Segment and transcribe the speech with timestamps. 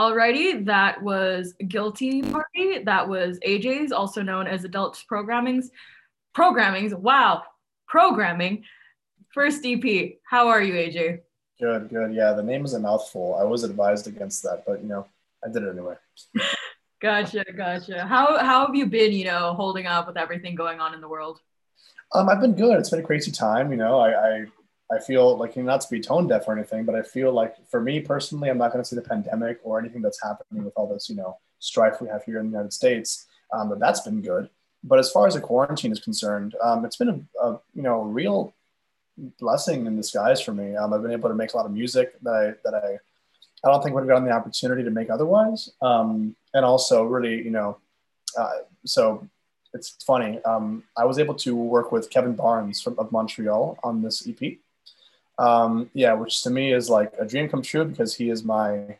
[0.00, 2.78] Alrighty, that was Guilty Party.
[2.84, 5.70] That was AJ's, also known as Adult Programming's.
[6.32, 7.42] Programming's, wow,
[7.86, 8.64] programming.
[9.34, 11.18] First EP, how are you, AJ?
[11.60, 12.14] Good, good.
[12.14, 13.36] Yeah, the name is a mouthful.
[13.38, 15.06] I was advised against that, but you know,
[15.44, 15.96] I did it anyway.
[17.02, 18.06] gotcha, gotcha.
[18.06, 21.08] How how have you been, you know, holding up with everything going on in the
[21.08, 21.40] world?
[22.14, 22.78] Um, I've been good.
[22.78, 23.70] It's been a crazy time.
[23.70, 24.46] You know, I, I
[24.92, 27.80] I feel like not to be tone deaf or anything, but I feel like for
[27.80, 30.92] me personally, I'm not going to see the pandemic or anything that's happening with all
[30.92, 33.26] this, you know, strife we have here in the United States.
[33.52, 34.50] Um, but that's been good.
[34.82, 38.02] But as far as the quarantine is concerned, um, it's been a, a, you know
[38.02, 38.54] real
[39.38, 40.74] blessing in disguise for me.
[40.74, 42.98] Um, I've been able to make a lot of music that I that I
[43.62, 45.70] I don't think would have gotten the opportunity to make otherwise.
[45.82, 47.78] Um, and also, really, you know,
[48.38, 49.28] uh, so
[49.74, 50.42] it's funny.
[50.44, 54.58] Um, I was able to work with Kevin Barnes from of Montreal on this EP.
[55.40, 58.98] Um, yeah, which to me is like a dream come true because he is my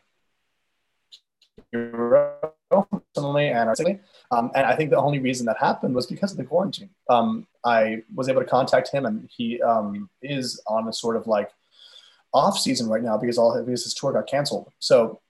[1.71, 3.99] hero personally and artistically.
[4.31, 6.89] Um, and I think the only reason that happened was because of the quarantine.
[7.09, 11.27] Um, I was able to contact him, and he um, is on a sort of
[11.27, 11.51] like
[12.33, 14.71] off season right now because all because his tour got canceled.
[14.79, 15.21] So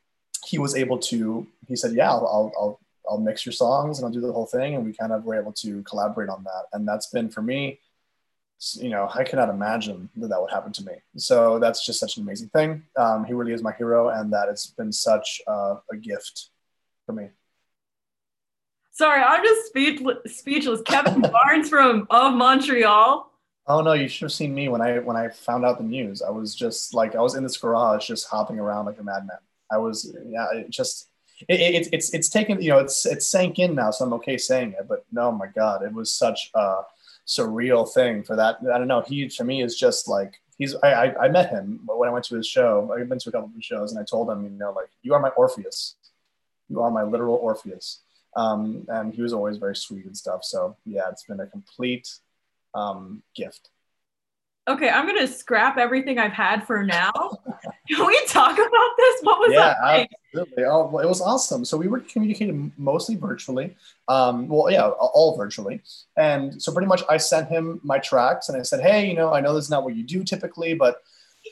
[0.45, 1.45] he was able to.
[1.67, 4.75] He said, "Yeah, I'll, I'll I'll mix your songs and I'll do the whole thing,"
[4.75, 6.67] and we kind of were able to collaborate on that.
[6.71, 7.79] And that's been for me
[8.79, 10.93] you know, I cannot imagine that that would happen to me.
[11.17, 12.83] So that's just such an amazing thing.
[12.95, 16.49] Um, he really is my hero, and that it's been such uh, a gift
[17.05, 17.29] for me.
[18.91, 20.37] Sorry, I'm just speechless.
[20.37, 20.81] speechless.
[20.81, 23.31] Kevin Barnes from of Montreal.
[23.67, 26.21] Oh no, you should have seen me when I when I found out the news.
[26.21, 29.37] I was just like I was in this garage, just hopping around like a madman.
[29.71, 31.07] I was yeah, it just
[31.47, 34.37] it, it, it's it's taken you know it's it's sank in now, so I'm okay
[34.37, 34.87] saying it.
[34.87, 36.51] But no, my God, it was such.
[36.53, 36.83] Uh,
[37.31, 38.57] surreal thing for that.
[38.73, 39.01] I don't know.
[39.01, 40.75] He to me is just like he's.
[40.83, 42.93] I, I, I met him when I went to his show.
[42.93, 45.13] I've been to a couple of shows, and I told him, you know, like you
[45.13, 45.95] are my Orpheus.
[46.67, 48.01] You are my literal Orpheus.
[48.35, 50.43] Um, and he was always very sweet and stuff.
[50.43, 52.07] So yeah, it's been a complete
[52.73, 53.69] um, gift.
[54.67, 57.11] Okay, I'm gonna scrap everything I've had for now.
[57.87, 59.19] Can we talk about this?
[59.23, 60.11] What was yeah, that like?
[60.33, 60.65] absolutely.
[60.65, 61.65] Oh, well, it was awesome.
[61.65, 63.75] So we were communicating mostly virtually.
[64.07, 65.81] Um, well, yeah, all virtually.
[66.15, 69.33] And so pretty much, I sent him my tracks, and I said, "Hey, you know,
[69.33, 71.01] I know this is not what you do typically, but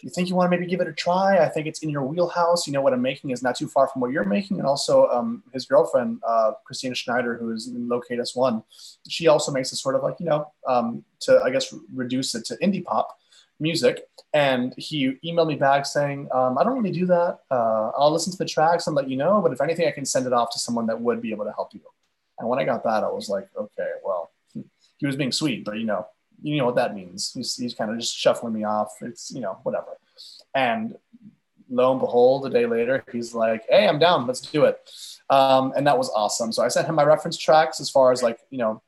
[0.04, 1.38] you think you want to maybe give it a try?
[1.44, 2.68] I think it's in your wheelhouse.
[2.68, 4.60] You know what I'm making is not too far from what you're making.
[4.60, 8.64] And also, um, his girlfriend, uh, Christina Schneider, who is in Locate S,1,
[9.08, 12.46] she also makes it sort of like, you know, um, to, I guess, reduce it
[12.46, 13.18] to indie pop
[13.60, 14.08] music.
[14.34, 17.40] And he emailed me back saying, um, I don't really do that.
[17.50, 19.42] Uh, I'll listen to the tracks and let you know.
[19.42, 21.52] But if anything, I can send it off to someone that would be able to
[21.52, 21.82] help you.
[22.38, 25.78] And when I got that, I was like, okay, well, he was being sweet, but
[25.78, 26.06] you know,
[26.42, 27.32] you know what that means.
[27.34, 28.94] He's, he's kind of just shuffling me off.
[29.02, 29.98] It's, you know, whatever.
[30.56, 30.96] And
[31.70, 34.28] lo and behold, a day later, he's like, hey, I'm down.
[34.28, 34.80] Let's do it.
[35.30, 36.52] Um, and that was awesome.
[36.52, 38.82] So I sent him my reference tracks as far as like, you know,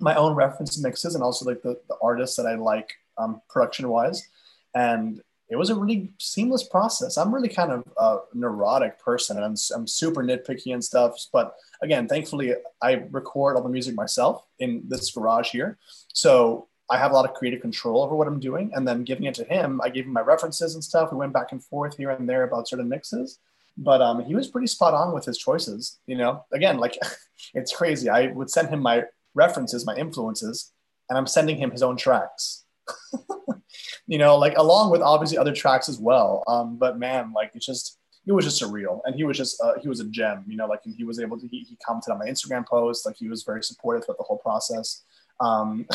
[0.00, 3.88] my own reference mixes and also like the, the artists that I like um, production
[3.88, 4.28] wise.
[4.74, 5.20] And
[5.50, 7.16] it was a really seamless process.
[7.16, 11.26] I'm really kind of a neurotic person and I'm, I'm super nitpicky and stuff.
[11.32, 15.78] But again, thankfully, I record all the music myself in this garage here.
[16.12, 18.70] So I have a lot of creative control over what I'm doing.
[18.74, 21.12] And then giving it to him, I gave him my references and stuff.
[21.12, 23.38] We went back and forth here and there about certain mixes.
[23.76, 25.98] But um, he was pretty spot on with his choices.
[26.06, 26.98] You know, again, like
[27.54, 28.08] it's crazy.
[28.08, 29.04] I would send him my
[29.34, 30.72] references, my influences,
[31.08, 32.64] and I'm sending him his own tracks.
[34.06, 36.42] you know, like along with obviously other tracks as well.
[36.48, 39.74] Um, but man, like it's just it was just surreal, and he was just uh,
[39.80, 40.44] he was a gem.
[40.48, 43.16] You know, like he was able to he, he commented on my Instagram post, like
[43.16, 45.04] he was very supportive with the whole process.
[45.40, 45.86] Um,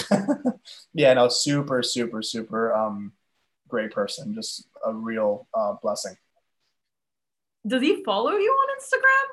[0.94, 3.14] yeah, no, super, super, super um,
[3.68, 4.34] great person.
[4.34, 6.16] Just a real uh, blessing.
[7.66, 9.30] Does he follow you on Instagram?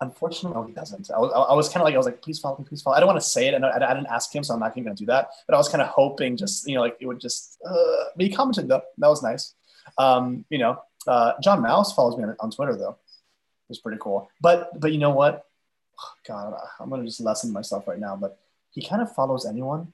[0.00, 1.10] Unfortunately, no, he doesn't.
[1.10, 2.96] I was, I was kind of like, I was like, please follow me, please follow.
[2.96, 4.72] I don't want to say it, and I, I didn't ask him, so I'm not
[4.72, 5.30] even going to do that.
[5.48, 7.58] But I was kind of hoping, just you know, like it would just.
[7.68, 8.82] Uh, but he commented though.
[8.98, 9.54] That was nice.
[9.98, 12.90] Um, you know, uh, John Maus follows me on, on Twitter though.
[12.90, 14.30] It was pretty cool.
[14.40, 15.44] But but you know what?
[16.26, 18.38] God, I'm gonna just lessen myself right now, but
[18.70, 19.92] he kind of follows anyone.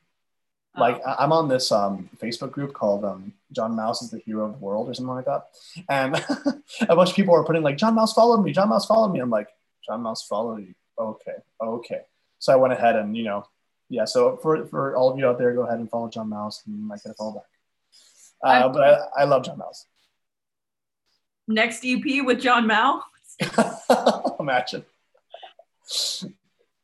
[0.77, 0.81] Oh.
[0.81, 4.53] Like I'm on this um, Facebook group called um, John Maus is the hero of
[4.53, 5.47] the world or something like that,
[5.89, 6.17] and
[6.89, 9.21] a bunch of people are putting like John Maus followed me, John Maus followed me.
[9.21, 9.49] I'm like
[9.87, 10.75] John Maus followed you.
[10.99, 12.01] Okay, okay.
[12.39, 13.47] So I went ahead and you know,
[13.89, 14.05] yeah.
[14.05, 16.77] So for for all of you out there, go ahead and follow John Maus, and
[16.77, 17.45] you might get a follow back.
[18.43, 19.85] Uh, but I, I love John Maus.
[21.47, 23.01] Next EP with John Maus.
[24.41, 24.85] Imagine.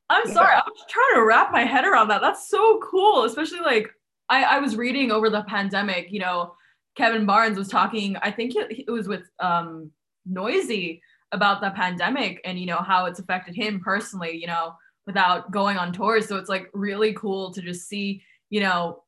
[0.08, 2.20] I'm sorry, I'm just trying to wrap my head around that.
[2.20, 3.90] That's so cool, especially like
[4.28, 6.54] I, I was reading over the pandemic, you know,
[6.96, 9.90] Kevin Barnes was talking, I think it, it was with um,
[10.30, 11.00] Noisey
[11.32, 14.74] about the pandemic and you know how it's affected him personally you know
[15.06, 16.26] without going on tours.
[16.26, 19.02] So it's like really cool to just see you know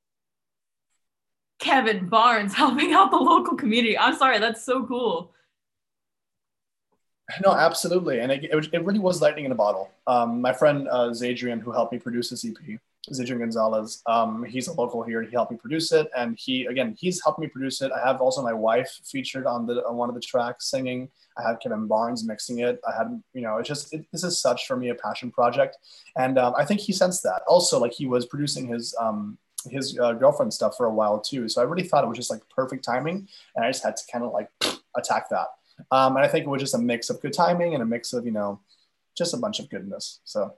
[1.59, 3.99] kevin barnes helping out the local community.
[3.99, 5.33] I'm sorry that's so cool
[7.45, 11.09] no absolutely and it, it, really was lightning in a bottle um, my friend uh,
[11.11, 12.57] zadrian who helped me produce this ep
[13.11, 14.03] Zadrian Gonzalez.
[14.07, 15.23] Um, he's a local here.
[15.23, 17.91] He helped me produce it, and he again he's helped me produce it.
[17.91, 21.11] I have also my wife featured on the on one of the tracks singing.
[21.37, 22.81] I had Kevin Barnes mixing it.
[22.89, 25.79] I had you know it's just it, this is such for me a passion project,
[26.17, 27.43] and um, I think he sensed that.
[27.49, 29.37] Also, like he was producing his um,
[29.69, 31.49] his uh, girlfriend stuff for a while too.
[31.49, 33.27] So I really thought it was just like perfect timing,
[33.57, 34.49] and I just had to kind of like
[34.97, 35.49] attack that.
[35.91, 38.13] Um, and I think it was just a mix of good timing and a mix
[38.13, 38.61] of you know
[39.17, 40.21] just a bunch of goodness.
[40.25, 40.55] So.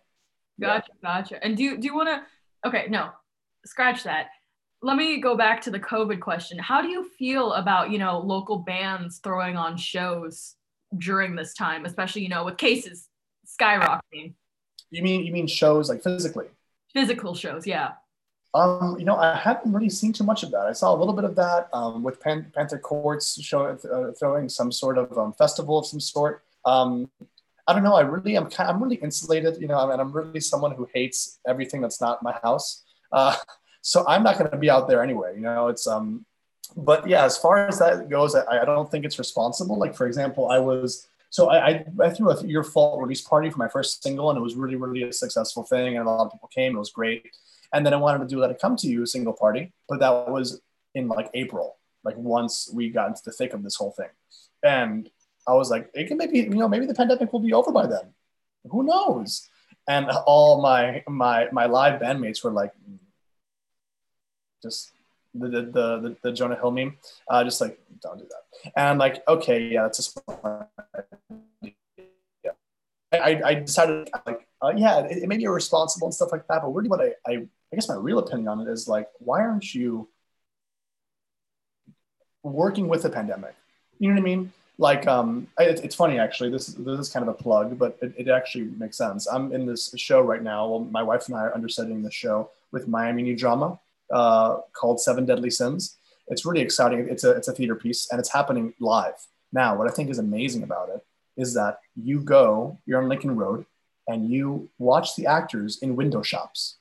[0.60, 1.20] Gotcha, yeah.
[1.20, 1.44] gotcha.
[1.44, 2.22] And do you, do you want to
[2.64, 3.10] okay, no,
[3.66, 4.28] scratch that.
[4.82, 6.58] Let me go back to the COVID question.
[6.58, 10.56] How do you feel about, you know, local bands throwing on shows
[10.98, 13.08] during this time, especially, you know, with cases
[13.46, 14.34] skyrocketing?
[14.90, 16.46] You mean you mean shows like physically?
[16.92, 17.92] Physical shows, yeah.
[18.54, 20.66] Um, you know, I haven't really seen too much of that.
[20.66, 24.48] I saw a little bit of that um, with Pan- Panther Courts show, uh, throwing
[24.48, 26.44] some sort of um, festival of some sort.
[26.64, 27.10] Um,
[27.66, 27.94] I don't know.
[27.94, 28.48] I really am.
[28.48, 32.00] Kind of, I'm really insulated, you know, and I'm really someone who hates everything that's
[32.00, 32.84] not my house.
[33.10, 33.34] Uh,
[33.82, 35.34] so I'm not going to be out there anyway.
[35.34, 36.24] You know, it's um.
[36.76, 39.78] But yeah, as far as that goes, I, I don't think it's responsible.
[39.78, 43.50] Like for example, I was so I, I, I threw a Your Fault release party
[43.50, 46.26] for my first single, and it was really really a successful thing, and a lot
[46.26, 46.76] of people came.
[46.76, 47.36] It was great.
[47.74, 50.30] And then I wanted to do Let It Come to You single party, but that
[50.30, 50.62] was
[50.94, 54.08] in like April, like once we got into the thick of this whole thing.
[54.62, 55.10] And
[55.46, 57.86] I was like, it can maybe, you know, maybe the pandemic will be over by
[57.86, 58.14] then.
[58.70, 59.48] Who knows?
[59.86, 62.72] And all my my my live bandmates were like,
[64.62, 64.92] just
[65.34, 65.62] the the
[66.00, 66.96] the, the Jonah Hill meme,
[67.28, 68.72] uh, just like don't do that.
[68.76, 70.18] And I'm like, okay, yeah, that's just
[71.60, 71.70] yeah.
[73.18, 76.62] I, I decided like, uh, yeah, it, it may be irresponsible and stuff like that,
[76.62, 79.40] but really, what I, I I guess my real opinion on it is like, why
[79.40, 80.08] aren't you
[82.42, 83.54] working with the pandemic?
[83.98, 84.52] You know what I mean?
[84.78, 88.12] like um it, it's funny actually this this is kind of a plug but it,
[88.18, 91.40] it actually makes sense i'm in this show right now well my wife and i
[91.40, 93.78] are understudying this show with miami new drama
[94.12, 95.96] uh, called seven deadly sins
[96.28, 99.14] it's really exciting it's a it's a theater piece and it's happening live
[99.52, 101.04] now what i think is amazing about it
[101.36, 103.64] is that you go you're on lincoln road
[104.06, 106.76] and you watch the actors in window shops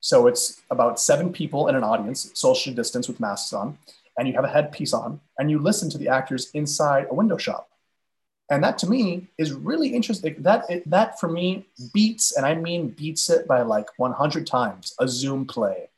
[0.00, 3.78] so it's about seven people in an audience social distance with masks on
[4.18, 7.36] and you have a headpiece on and you listen to the actors inside a window
[7.36, 7.68] shop.
[8.50, 10.36] And that to me is really interesting.
[10.40, 15.08] That that for me beats, and I mean beats it by like 100 times a
[15.08, 15.88] Zoom play,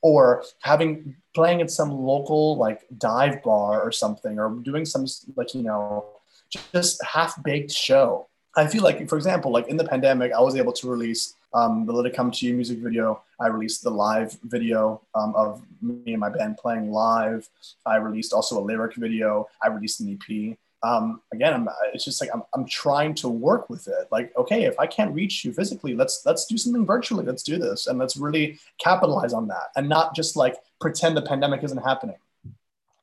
[0.00, 5.04] or having playing at some local like dive bar or something, or doing some
[5.36, 6.06] like you know
[6.50, 8.26] just half baked show.
[8.56, 11.86] I feel like, for example, like in the pandemic, I was able to release um,
[11.86, 13.22] the Let It Come to You music video.
[13.40, 17.48] I released the live video um, of me and my band playing live.
[17.86, 19.48] I released also a lyric video.
[19.62, 20.56] I released an EP.
[20.82, 24.08] Um, again, I'm, it's just like I'm, I'm trying to work with it.
[24.10, 27.24] Like, okay, if I can't reach you physically, let's let's do something virtually.
[27.24, 31.22] Let's do this, and let's really capitalize on that, and not just like pretend the
[31.22, 32.16] pandemic isn't happening.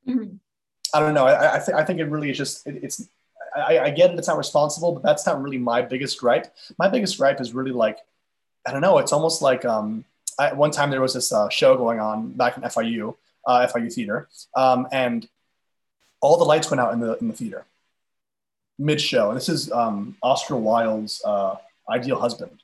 [0.08, 0.36] Mm-hmm.
[0.94, 1.26] I don't know.
[1.26, 3.08] I, I, th- I think it really is just it, it's.
[3.60, 4.20] I, I get it.
[4.20, 6.54] It's not responsible, but that's not really my biggest gripe.
[6.78, 8.00] My biggest gripe is really like
[8.68, 8.98] I don't know.
[8.98, 10.04] It's almost like um,
[10.38, 13.92] I, one time there was this uh, show going on back in FIU, uh, FIU
[13.94, 15.28] theater, um, and
[16.20, 17.66] all the lights went out in the in the theater
[18.78, 19.30] mid show.
[19.30, 21.56] And this is um, Oscar Wilde's uh,
[21.90, 22.62] Ideal Husband,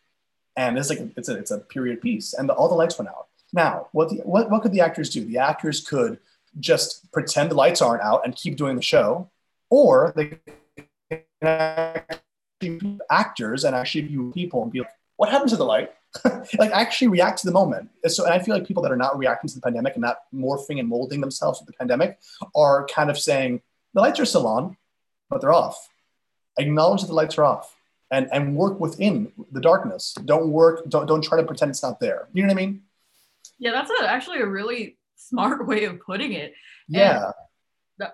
[0.57, 2.97] and it's like a, it's a it's a period piece, and the, all the lights
[2.99, 3.27] went out.
[3.53, 5.23] Now, what the what what could the actors do?
[5.23, 6.19] The actors could
[6.59, 9.29] just pretend the lights aren't out and keep doing the show,
[9.69, 10.37] or they
[13.09, 15.91] actors and actually view people and be like, what happened to the light?
[16.57, 17.89] like actually react to the moment.
[18.07, 20.17] So, and I feel like people that are not reacting to the pandemic and not
[20.33, 22.19] morphing and molding themselves with the pandemic
[22.55, 23.61] are kind of saying
[23.93, 24.77] the lights are still on,
[25.29, 25.89] but they're off.
[26.57, 27.75] Acknowledge that the lights are off
[28.11, 30.15] and, and work within the darkness.
[30.25, 32.27] Don't work, don't, don't try to pretend it's not there.
[32.33, 32.83] You know what I mean?
[33.57, 36.53] Yeah, that's a, actually a really smart way of putting it.
[36.87, 37.31] Yeah.
[37.97, 38.13] The,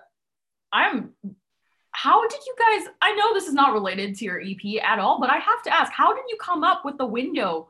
[0.72, 1.10] I'm
[1.92, 5.20] how did you guys i know this is not related to your ep at all
[5.20, 7.68] but i have to ask how did you come up with the window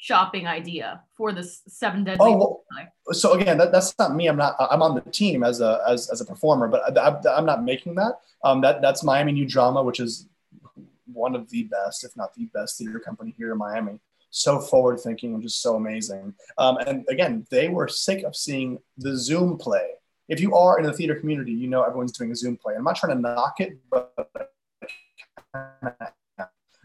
[0.00, 2.62] shopping idea for this seven deadly oh,
[3.06, 4.28] well, so again that, that's not me.
[4.28, 7.44] I'm not i'm on the team as a as, as a performer but I, am
[7.44, 8.14] not making that.
[8.42, 10.26] Um that that's miami new drama which is
[11.12, 14.00] one of the best if not the best theater company here in miami.
[14.30, 16.34] So forward thinking and just so amazing.
[16.56, 19.86] Um, and again they were sick of seeing the zoom play
[20.30, 22.74] if you are in the theater community, you know everyone's doing a Zoom play.
[22.76, 24.14] I'm not trying to knock it, but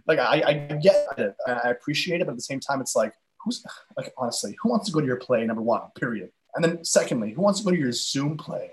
[0.07, 3.13] like I, I get it, I appreciate it, but at the same time, it's like
[3.37, 3.63] who's
[3.95, 5.45] like honestly, who wants to go to your play?
[5.45, 6.31] Number one, period.
[6.55, 8.71] And then secondly, who wants to go to your Zoom play?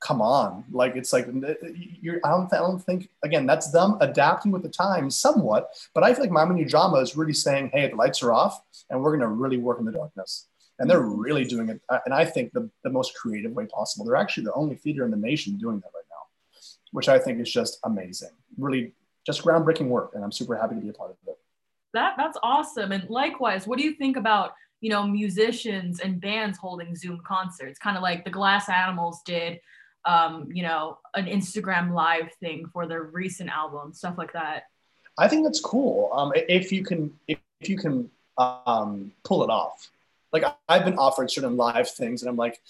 [0.00, 1.26] Come on, like it's like
[2.02, 2.20] you're.
[2.24, 5.70] I don't, I don't think again that's them adapting with the times somewhat.
[5.94, 8.60] But I feel like Miami New Drama is really saying, hey, the lights are off,
[8.90, 10.46] and we're gonna really work in the darkness.
[10.78, 14.04] And they're really doing it, and I think the, the most creative way possible.
[14.04, 16.26] They're actually the only theater in the nation doing that right now,
[16.90, 18.30] which I think is just amazing.
[18.58, 18.92] Really,
[19.24, 21.38] just groundbreaking work, and I'm super happy to be a part of it.
[21.92, 22.90] That that's awesome.
[22.90, 27.78] And likewise, what do you think about you know musicians and bands holding Zoom concerts,
[27.78, 29.60] kind of like the Glass Animals did?
[30.06, 34.64] Um, you know, an Instagram live thing for their recent album, stuff like that.
[35.16, 36.10] I think that's cool.
[36.12, 39.90] Um, if you can, if you can um, pull it off
[40.34, 42.60] like I've been offered certain live things, and I'm like,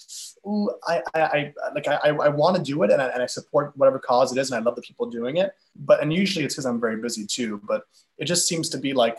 [0.46, 3.26] ooh, I, I, I like I, I want to do it, and I, and I
[3.26, 5.52] support whatever cause it is, and I love the people doing it.
[5.74, 7.62] But and usually it's because I'm very busy too.
[7.64, 7.84] But
[8.18, 9.16] it just seems to be like,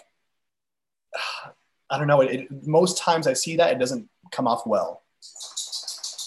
[1.90, 2.22] I don't know.
[2.22, 5.02] It, it, most times I see that it doesn't come off well.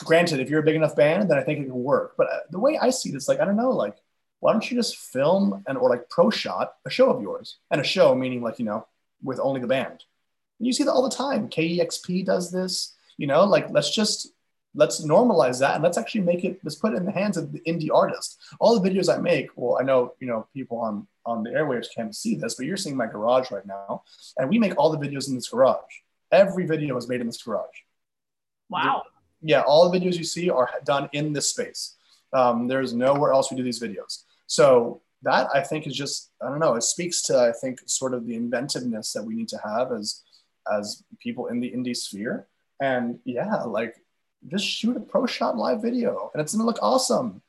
[0.05, 2.15] Granted, if you're a big enough band, then I think it can work.
[2.19, 3.97] But uh, the way I see it is like I don't know, like
[4.41, 7.81] why don't you just film and or like pro shot a show of yours and
[7.81, 8.87] a show meaning like you know
[9.23, 10.05] with only the band
[10.59, 11.49] you see that all the time.
[11.49, 12.95] KEXP does this.
[13.17, 14.33] You know, like let's just
[14.75, 17.53] let's normalize that and let's actually make it let's put it in the hands of
[17.53, 18.39] the indie artist.
[18.61, 21.87] All the videos i make well i know you know people on on the airwaves
[21.95, 24.03] can't see this but you're seeing my garage right now.
[24.37, 25.93] And we make all the videos in this garage.
[26.31, 27.79] Every video is made in this garage.
[28.69, 29.05] Wow.
[29.43, 31.97] Yeah all the videos you see are done in this space.
[32.33, 34.25] Um, there's nowhere else we do these videos.
[34.47, 38.15] So that i think is just i don't know it speaks to i think sort
[38.15, 40.23] of the inventiveness that we need to have as
[40.73, 42.47] as people in the indie sphere.
[42.81, 43.97] And yeah, like
[44.47, 47.43] just shoot a pro shot live video and it's gonna look awesome.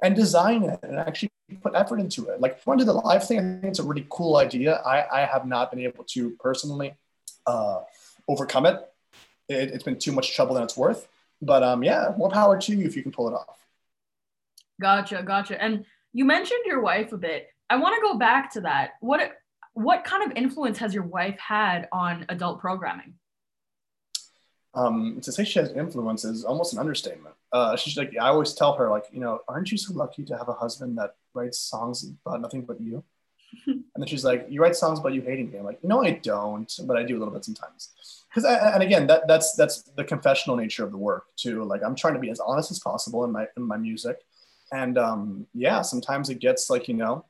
[0.00, 2.40] And design it and actually put effort into it.
[2.40, 4.36] Like if you want to do the live thing, I think it's a really cool
[4.36, 4.76] idea.
[4.76, 6.94] I, I have not been able to personally
[7.48, 7.80] uh,
[8.28, 8.80] overcome it.
[9.48, 9.70] it.
[9.70, 11.08] It's been too much trouble than it's worth.
[11.42, 13.58] But um, yeah, more power to you if you can pull it off.
[14.80, 15.60] Gotcha, gotcha.
[15.60, 17.48] And you mentioned your wife a bit.
[17.70, 18.92] I want to go back to that.
[19.00, 19.37] What
[19.78, 23.14] what kind of influence has your wife had on adult programming?
[24.74, 27.36] Um, to say she has influence is almost an understatement.
[27.52, 30.36] Uh, she's like, I always tell her, like, you know, aren't you so lucky to
[30.36, 33.04] have a husband that writes songs about nothing but you?
[33.66, 35.58] and then she's like, you write songs about you hating me.
[35.58, 38.24] I'm like, no, I don't, but I do a little bit sometimes.
[38.28, 41.62] Because, and again, that that's that's the confessional nature of the work too.
[41.62, 44.18] Like, I'm trying to be as honest as possible in my in my music,
[44.70, 47.24] and um, yeah, sometimes it gets like you know,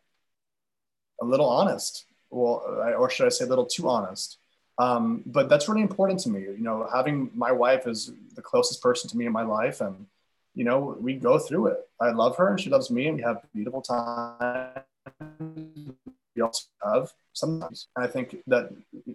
[1.22, 2.62] a little honest well,
[2.98, 4.38] or should I say a little too honest.
[4.78, 6.40] Um, but that's really important to me.
[6.40, 10.06] You know, having my wife is the closest person to me in my life, and
[10.54, 11.78] you know, we go through it.
[12.00, 14.82] I love her, and she loves me, and we have beautiful time.
[16.36, 18.70] We also have sometimes, and I think that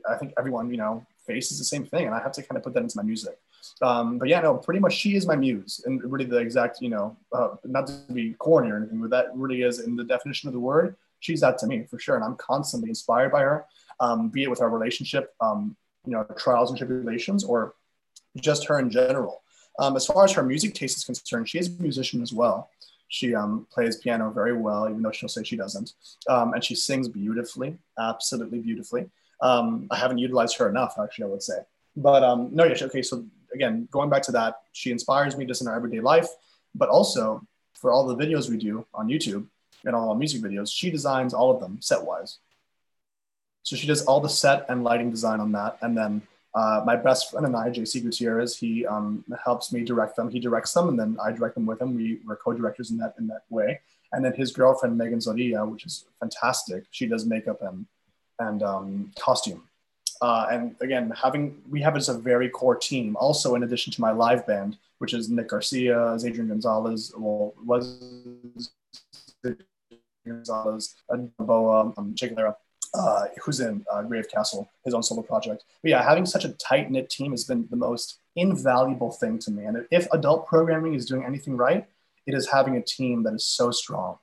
[0.10, 2.64] I think everyone, you know, faces the same thing, and I have to kind of
[2.64, 3.38] put that into my music.
[3.82, 6.90] Um, but yeah, no, pretty much she is my muse, and really the exact, you
[6.90, 10.50] know, uh, not to be corny or anything, but that really is in the definition
[10.50, 12.16] of the word she's that to me for sure.
[12.16, 13.66] And I'm constantly inspired by her,
[14.00, 15.76] um, be it with our relationship, um,
[16.06, 17.76] you know, trials and tribulations, or
[18.36, 19.42] just her in general.
[19.80, 22.70] Um, as far as her music taste is concerned, she is a musician as well.
[23.08, 25.94] She um, plays piano very well, even though she'll say she doesn't.
[26.28, 29.10] Um, and she sings beautifully, absolutely beautifully.
[29.42, 31.60] Um, I haven't utilized her enough, actually, I would say.
[31.96, 33.02] But um, no, yeah, okay.
[33.02, 36.28] So again, going back to that, she inspires me just in our everyday life,
[36.76, 39.46] but also for all the videos we do on YouTube,
[39.86, 42.40] and all music videos, she designs all of them set wise.
[43.64, 45.78] So she does all the set and lighting design on that.
[45.82, 46.22] And then
[46.54, 50.30] uh, my best friend and I, JC Gutierrez, he um, helps me direct them.
[50.30, 51.96] He directs them, and then I direct them with him.
[51.96, 53.80] We were co-directors in that in that way.
[54.12, 56.86] And then his girlfriend Megan Zoria, which is fantastic.
[56.92, 57.88] She does makeup and
[58.40, 59.64] and um, costume.
[60.22, 63.18] Uh, and again, having we have as a very core team.
[63.20, 68.70] Also, in addition to my live band, which is Nick Garcia, Adrian Gonzalez, well, was
[70.26, 70.96] Gonzalez,
[71.40, 72.16] Boa, um,
[72.94, 75.64] uh, who's in uh, Grave Castle, his own solo project.
[75.82, 79.52] But yeah, having such a tight knit team has been the most invaluable thing to
[79.52, 79.66] me.
[79.66, 81.86] And if adult programming is doing anything right,
[82.26, 84.18] it is having a team that is so strong.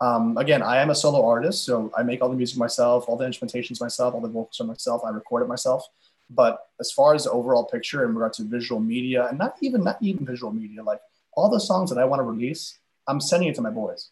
[0.00, 3.16] Um, again, I am a solo artist, so I make all the music myself, all
[3.16, 5.02] the instrumentations myself, all the vocals are myself.
[5.04, 5.86] I record it myself.
[6.30, 9.82] But as far as the overall picture in regard to visual media, and not even
[9.82, 11.00] not even visual media, like
[11.32, 14.10] all the songs that I want to release, I'm sending it to my boys.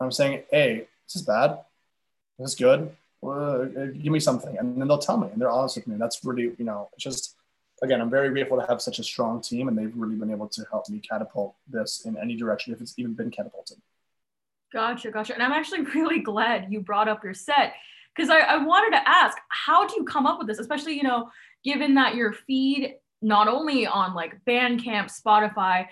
[0.00, 1.58] I'm saying, hey, this is bad.
[2.38, 2.94] This is good.
[3.26, 4.56] Uh, give me something.
[4.58, 5.96] And then they'll tell me and they're honest with me.
[5.98, 7.34] That's really, you know, just
[7.82, 10.48] again, I'm very grateful to have such a strong team, and they've really been able
[10.48, 13.78] to help me catapult this in any direction if it's even been catapulted.
[14.72, 15.34] Gotcha, gotcha.
[15.34, 17.74] And I'm actually really glad you brought up your set
[18.14, 20.58] because I, I wanted to ask, how do you come up with this?
[20.58, 21.30] Especially, you know,
[21.64, 25.86] given that your feed not only on like Bandcamp, Spotify,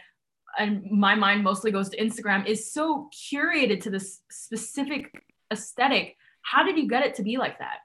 [0.58, 6.16] and my mind mostly goes to Instagram, is so curated to this specific aesthetic.
[6.42, 7.78] How did you get it to be like that?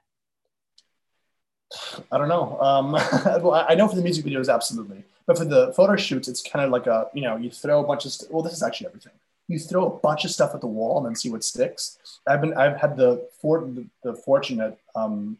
[2.10, 2.60] I don't know.
[2.60, 2.92] Um,
[3.42, 5.04] well, I know for the music videos, absolutely.
[5.26, 7.86] But for the photo shoots, it's kind of like a, you know, you throw a
[7.86, 9.12] bunch of, st- well, this is actually everything.
[9.48, 11.98] You throw a bunch of stuff at the wall and then see what sticks.
[12.26, 13.68] I've been, I've had the, for,
[14.02, 15.38] the, fortunate um,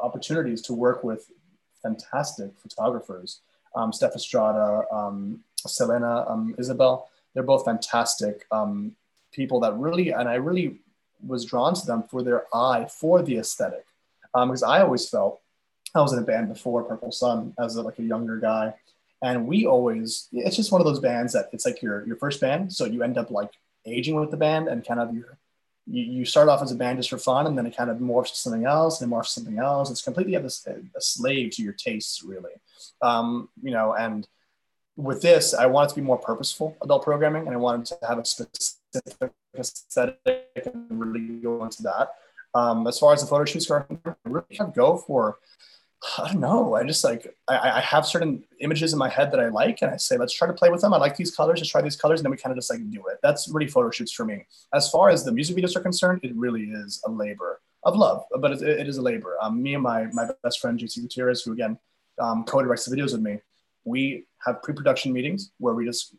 [0.00, 1.30] opportunities to work with
[1.82, 3.40] fantastic photographers.
[3.74, 8.96] Um, Steph Estrada, um, Selena, um, Isabel, they're both fantastic um,
[9.32, 10.78] people that really, and I really
[11.26, 13.86] was drawn to them for their eye for the aesthetic.
[14.32, 15.40] Because um, I always felt
[15.94, 18.74] I was in a band before Purple Sun as a, like a younger guy,
[19.22, 22.40] and we always it's just one of those bands that it's like your your first
[22.40, 23.50] band, so you end up like
[23.86, 25.38] aging with the band and kind of your
[25.86, 27.98] you, you start off as a band just for fun and then it kind of
[27.98, 29.90] morphs to something else and morphs to something else.
[29.90, 32.52] It's completely a, a slave to your tastes, really.
[33.02, 34.26] Um, you know, and
[34.96, 38.18] with this, I wanted to be more purposeful adult programming and I wanted to have
[38.18, 42.10] a specific aesthetic and really go into that.
[42.54, 45.38] Um, as far as the photo shoots go, I really kind go for
[46.18, 46.74] I don't know.
[46.74, 49.90] I just like I, I, have certain images in my head that I like, and
[49.90, 50.92] I say, let's try to play with them.
[50.92, 51.58] I like these colors.
[51.58, 53.18] Let's try these colors, and then we kind of just like do it.
[53.22, 54.46] That's really photo shoots for me.
[54.74, 58.24] As far as the music videos are concerned, it really is a labor of love,
[58.40, 59.36] but it, it is a labor.
[59.40, 61.78] Um, me and my my best friend JC Gutierrez, who again
[62.20, 63.38] um, co-directs the videos with me,
[63.86, 66.14] we have pre-production meetings where we just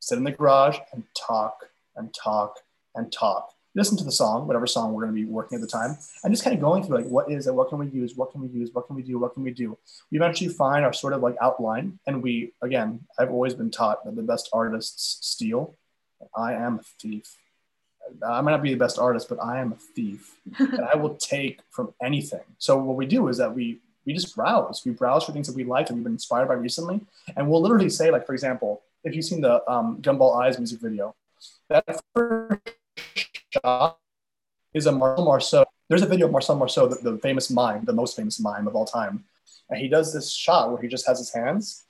[0.00, 1.56] sit in the garage and talk
[1.94, 2.56] and talk
[2.94, 5.66] and talk listen to the song, whatever song we're going to be working at the
[5.66, 7.54] time, and just kind of going through like, what is it?
[7.54, 8.16] What can we use?
[8.16, 8.70] What can we use?
[8.72, 9.18] What can we do?
[9.18, 9.78] What can we do?
[10.10, 11.98] We eventually find our sort of like outline.
[12.06, 15.76] And we, again, I've always been taught that the best artists steal.
[16.36, 17.36] I am a thief.
[18.26, 20.36] I might not be the best artist, but I am a thief.
[20.58, 22.44] and I will take from anything.
[22.58, 24.82] So what we do is that we we just browse.
[24.84, 27.00] We browse for things that we like and we've been inspired by recently.
[27.36, 30.80] And we'll literally say, like, for example, if you've seen the um, Gumball Eyes music
[30.80, 31.14] video,
[31.68, 31.84] that
[32.14, 32.60] first
[33.50, 33.98] shot
[34.74, 35.64] is a Marcel Marceau.
[35.88, 38.74] There's a video of Marcel Marceau, the, the famous mime, the most famous mime of
[38.74, 39.24] all time.
[39.70, 41.84] And he does this shot where he just has his hands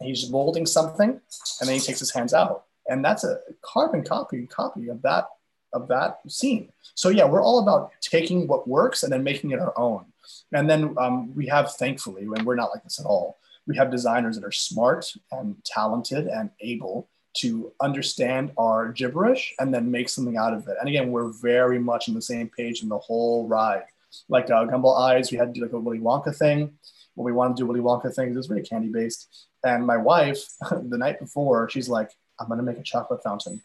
[0.00, 2.64] and he's molding something and then he takes his hands out.
[2.86, 5.26] And that's a carbon copy copy of that
[5.72, 6.72] of that scene.
[6.94, 10.06] So yeah, we're all about taking what works and then making it our own.
[10.52, 13.90] And then um, we have, thankfully, and we're not like this at all, we have
[13.90, 20.08] designers that are smart and talented and able to understand our gibberish and then make
[20.08, 20.76] something out of it.
[20.80, 23.84] And again, we're very much on the same page in the whole ride.
[24.28, 26.72] Like uh, Gumball Eyes, we had to do like a Willy Wonka thing.
[27.14, 29.46] When we wanted to do Willy Wonka things, it was very candy based.
[29.64, 33.60] And my wife, the night before, she's like, I'm gonna make a chocolate fountain.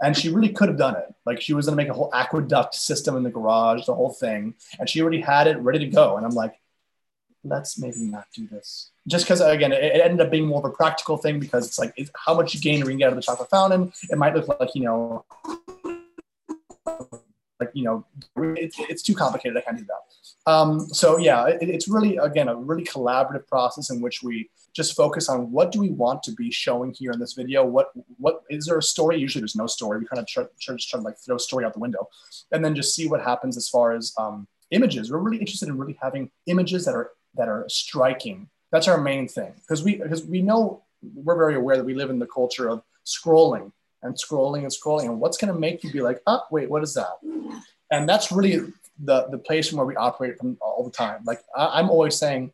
[0.00, 1.14] And she really could have done it.
[1.24, 4.54] Like she was gonna make a whole aqueduct system in the garage, the whole thing.
[4.78, 6.16] And she already had it ready to go.
[6.16, 6.60] And I'm like,
[7.48, 8.90] let's maybe not do this.
[9.06, 11.78] Just because, again, it, it, ended up being more of a practical thing because it's
[11.78, 13.92] like it's how much you gain or you get out of the chocolate fountain.
[14.10, 15.24] It might look like, you know,
[17.60, 18.04] like, you know,
[18.56, 19.56] it's, it's too complicated.
[19.56, 20.50] I can't do that.
[20.50, 24.94] Um, so, yeah, it, it's really, again, a really collaborative process in which we just
[24.94, 27.64] focus on what do we want to be showing here in this video?
[27.64, 29.18] What, what is there a story?
[29.18, 29.98] Usually there's no story.
[29.98, 32.08] We kind of try, try, try to like throw story out the window
[32.52, 35.10] and then just see what happens as far as um, images.
[35.10, 38.48] We're really interested in really having images that are that are striking.
[38.72, 40.82] That's our main thing because we because we know
[41.14, 45.04] we're very aware that we live in the culture of scrolling and scrolling and scrolling
[45.04, 47.18] and what's going to make you be like oh wait what is that
[47.90, 51.42] and that's really the the place from where we operate from all the time like
[51.56, 52.52] I, am always saying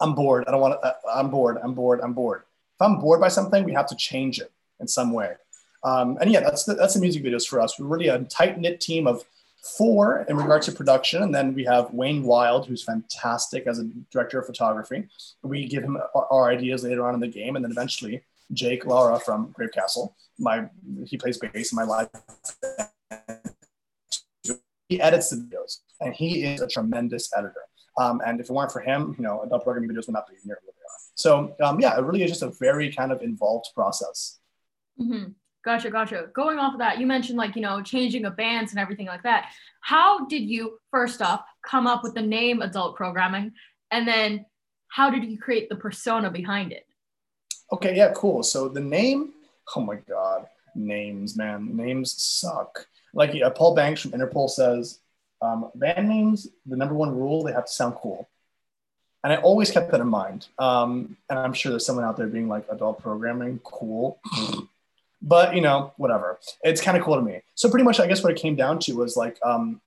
[0.00, 2.98] i'm bored i don't want to uh, i'm bored i'm bored i'm bored if i'm
[2.98, 5.34] bored by something we have to change it in some way
[5.82, 8.58] um, and yeah that's the, that's the music videos for us we're really a tight
[8.58, 9.24] knit team of
[9.62, 11.22] four in regards to production.
[11.22, 15.08] And then we have Wayne Wild, who's fantastic as a director of photography.
[15.42, 17.56] We give him our ideas later on in the game.
[17.56, 20.68] And then eventually Jake Laura from Grave Castle, my,
[21.04, 22.08] he plays bass in my live.
[24.88, 27.62] He edits the videos and he is a tremendous editor.
[27.98, 30.34] Um, and if it weren't for him, you know, adult programming videos would not be
[30.44, 31.00] near where they are.
[31.14, 34.40] So um, yeah, it really is just a very kind of involved process.
[35.00, 35.30] Mm-hmm.
[35.62, 36.28] Gotcha, gotcha.
[36.34, 39.22] Going off of that, you mentioned like, you know, changing of bands and everything like
[39.24, 39.52] that.
[39.82, 43.52] How did you, first off, come up with the name adult programming?
[43.90, 44.46] And then
[44.88, 46.86] how did you create the persona behind it?
[47.72, 48.42] Okay, yeah, cool.
[48.42, 49.32] So the name,
[49.76, 52.86] oh my God, names, man, names suck.
[53.14, 54.98] Like Paul Banks from Interpol says,
[55.42, 58.28] um, band names, the number one rule, they have to sound cool.
[59.24, 60.48] and I always kept that in mind.
[60.58, 64.20] Um, and I'm sure there's someone out there being like adult programming, cool.
[65.22, 66.38] but you know, whatever.
[66.62, 67.42] It's kind of cool to me.
[67.54, 69.80] So pretty much, I guess what it came down to was like um,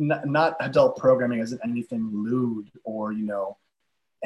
[0.00, 3.56] n- not adult programming isn't anything lewd or you know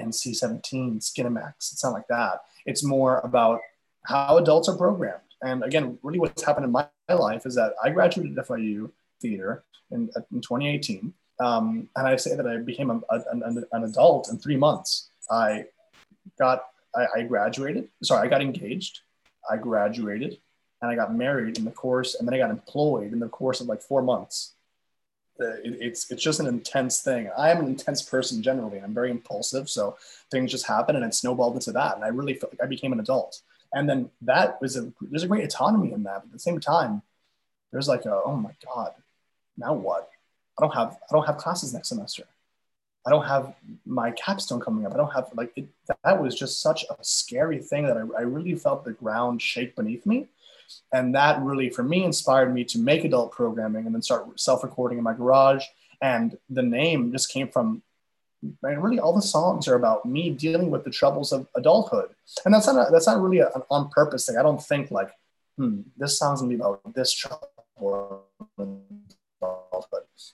[0.01, 1.73] NC-17, Skinemax.
[1.73, 2.41] It's not like that.
[2.67, 3.61] It's more about
[4.05, 5.21] how adults are programmed.
[5.43, 10.11] And again, really what's happened in my life is that I graduated FIU theater in,
[10.33, 11.13] in 2018.
[11.41, 15.09] Um, and I say that I became a, an, an, adult in three months.
[15.31, 15.65] I
[16.39, 19.01] got, I, I graduated, sorry, I got engaged,
[19.51, 20.39] I graduated,
[20.83, 23.61] and I got married in the course, and then I got employed in the course
[23.63, 24.55] of like four months.
[25.41, 27.31] It, it's it's just an intense thing.
[27.37, 29.69] I am an intense person generally, and I'm very impulsive.
[29.69, 29.97] So
[30.31, 31.97] things just happen, and it snowballed into that.
[31.97, 33.41] And I really felt like I became an adult.
[33.73, 36.23] And then that was a there's a great autonomy in that.
[36.23, 37.03] But at the same time,
[37.73, 38.93] there's like a oh my god,
[39.57, 40.11] now what?
[40.59, 42.25] I don't have I don't have classes next semester.
[43.07, 43.55] I don't have
[43.87, 44.93] my capstone coming up.
[44.93, 45.69] I don't have like it,
[46.05, 49.75] that was just such a scary thing that I, I really felt the ground shake
[49.77, 50.29] beneath me.
[50.93, 54.63] And that really, for me, inspired me to make adult programming and then start self
[54.63, 55.65] recording in my garage.
[56.03, 57.83] And the name just came from,
[58.43, 62.11] and really, all the songs are about me dealing with the troubles of adulthood.
[62.45, 64.39] And that's not, a, that's not really an on purpose thing.
[64.39, 65.11] I don't think like,
[65.57, 67.49] hmm, this song's gonna be about this trouble.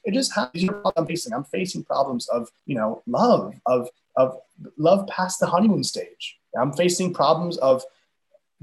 [0.05, 0.69] It just happens.
[0.97, 1.33] I'm facing.
[1.33, 4.39] I'm facing problems of, you know, love, of, of
[4.77, 6.39] love past the honeymoon stage.
[6.59, 7.83] I'm facing problems of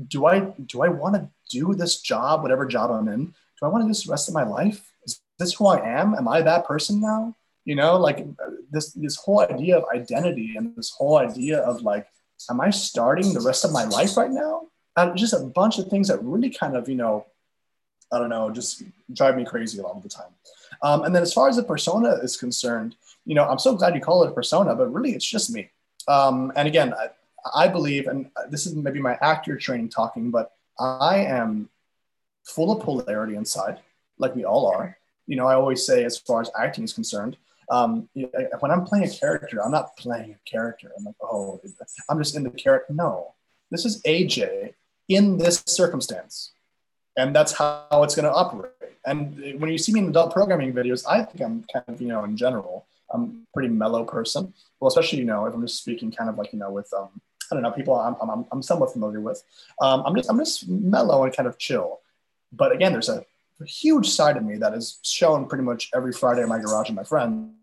[0.08, 3.26] do I do I want to do this job, whatever job I'm in?
[3.26, 4.92] Do I want to do this the rest of my life?
[5.06, 6.16] Is this who I am?
[6.16, 7.36] Am I that person now?
[7.66, 8.26] You know, like
[8.72, 12.08] this this whole idea of identity and this whole idea of like,
[12.50, 14.68] am I starting the rest of my life right now?
[14.96, 17.26] And just a bunch of things that really kind of, you know,
[18.12, 20.32] I don't know, just drive me crazy a lot of the time.
[20.82, 23.96] Um, and then as far as the persona is concerned, you know, I'm so glad
[23.96, 25.72] you call it a persona, but really it's just me.
[26.08, 27.10] Um, and again, I,
[27.54, 31.70] I believe, and this is maybe my actor training talking, but I am
[32.44, 33.80] full of polarity inside,
[34.18, 34.98] like we all are.
[35.28, 37.38] You know, I always say, as far as acting is concerned,
[37.70, 40.92] um, when I'm playing a character, I'm not playing a character.
[40.98, 41.62] I'm like, oh,
[42.10, 42.94] I'm just in the character.
[42.94, 43.34] No,
[43.72, 44.74] this is AJ
[45.08, 46.52] in this circumstance,
[47.18, 48.72] and that's how it's going to operate.
[49.06, 52.08] And when you see me in adult programming videos, I think I'm kind of, you
[52.08, 54.54] know, in general, I'm a pretty mellow person.
[54.80, 57.10] Well, especially, you know, if I'm just speaking kind of like, you know, with um,
[57.52, 59.44] I don't know, people I'm, I'm, I'm somewhat familiar with.
[59.82, 62.00] Um, I'm just I'm just mellow and kind of chill.
[62.52, 63.26] But again, there's a,
[63.66, 66.98] huge side of me that is shown pretty much every Friday in my garage with
[66.98, 67.54] my friends.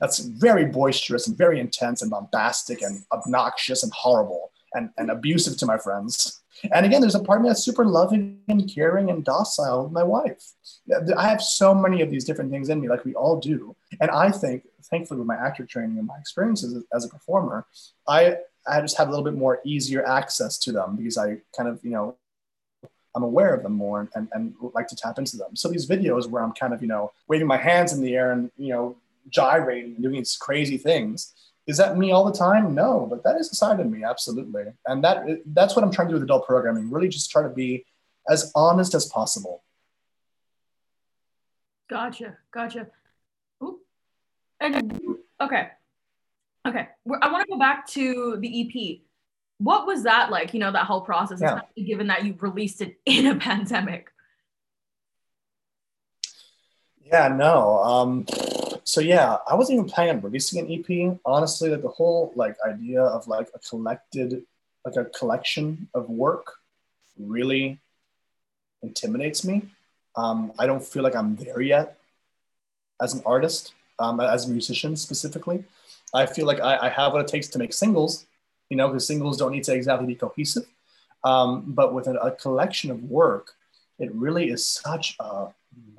[0.00, 5.56] That's very boisterous and very intense and bombastic and obnoxious and horrible and, and abusive
[5.58, 6.40] to my friends.
[6.72, 9.92] And again, there's a part of me that's super loving and caring and docile with
[9.92, 10.52] my wife.
[11.16, 13.76] I have so many of these different things in me, like we all do.
[14.00, 17.66] And I think, thankfully, with my actor training and my experiences as a performer,
[18.08, 21.68] I I just have a little bit more easier access to them because I kind
[21.68, 22.16] of, you know,
[23.14, 25.56] I'm aware of them more and, and like to tap into them.
[25.56, 28.32] So these videos where I'm kind of, you know, waving my hands in the air
[28.32, 28.96] and, you know,
[29.28, 31.32] gyrating and doing these crazy things.
[31.66, 32.74] Is that me all the time?
[32.74, 34.64] No, but that is a side of me, absolutely.
[34.86, 36.90] And that that's what I'm trying to do with adult programming.
[36.90, 37.84] Really just try to be
[38.28, 39.62] as honest as possible.
[41.88, 42.38] Gotcha.
[42.52, 42.86] Gotcha.
[43.62, 43.80] Ooh.
[44.60, 45.70] And okay.
[46.66, 46.88] Okay,
[47.22, 49.00] I want to go back to the EP.
[49.58, 50.52] What was that like?
[50.52, 51.60] You know, that whole process, yeah.
[51.76, 54.10] given that you released it in a pandemic.
[57.04, 57.82] Yeah, no.
[57.82, 58.26] Um,
[58.84, 61.18] so yeah, I wasn't even planning on releasing an EP.
[61.24, 64.42] Honestly, like the whole like idea of like a collected,
[64.84, 66.54] like a collection of work,
[67.18, 67.78] really
[68.82, 69.62] intimidates me.
[70.16, 71.98] Um, I don't feel like I'm there yet
[73.00, 75.64] as an artist, um, as a musician specifically.
[76.14, 78.26] I feel like I, I have what it takes to make singles,
[78.68, 80.66] you know, because singles don't need to exactly be cohesive.
[81.24, 83.52] Um, but with a, a, collection of work,
[83.98, 85.48] it really is such a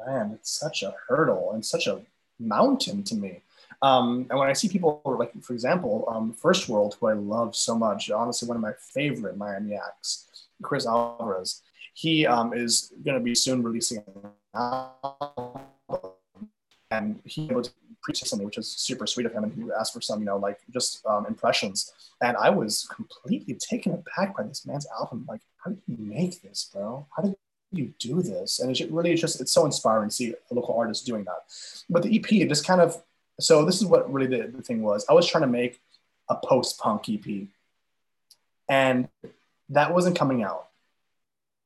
[0.06, 2.02] man, it's such a hurdle and such a
[2.39, 3.41] mountain to me.
[3.84, 7.56] Um, and when I see people like, for example, um, First World, who I love
[7.56, 11.62] so much, honestly, one of my favorite Miami acts, Chris Alvarez,
[11.93, 15.62] he um, is going to be soon releasing an album,
[16.89, 19.43] and he was preach something, which was super sweet of him.
[19.43, 21.93] And he asked for some, you know, like just um, impressions.
[22.21, 25.25] And I was completely taken aback by this man's album.
[25.27, 27.05] Like, how did you make this, bro?
[27.15, 27.35] How did
[27.71, 28.59] you do this?
[28.59, 31.43] And it really just, it's so inspiring to see a local artist doing that.
[31.89, 33.01] But the EP, it just kind of,
[33.39, 35.05] so this is what really the, the thing was.
[35.09, 35.81] I was trying to make
[36.29, 37.47] a post punk EP.
[38.69, 39.09] And
[39.69, 40.67] that wasn't coming out.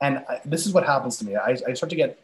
[0.01, 1.35] And I, this is what happens to me.
[1.35, 2.19] I, I start to get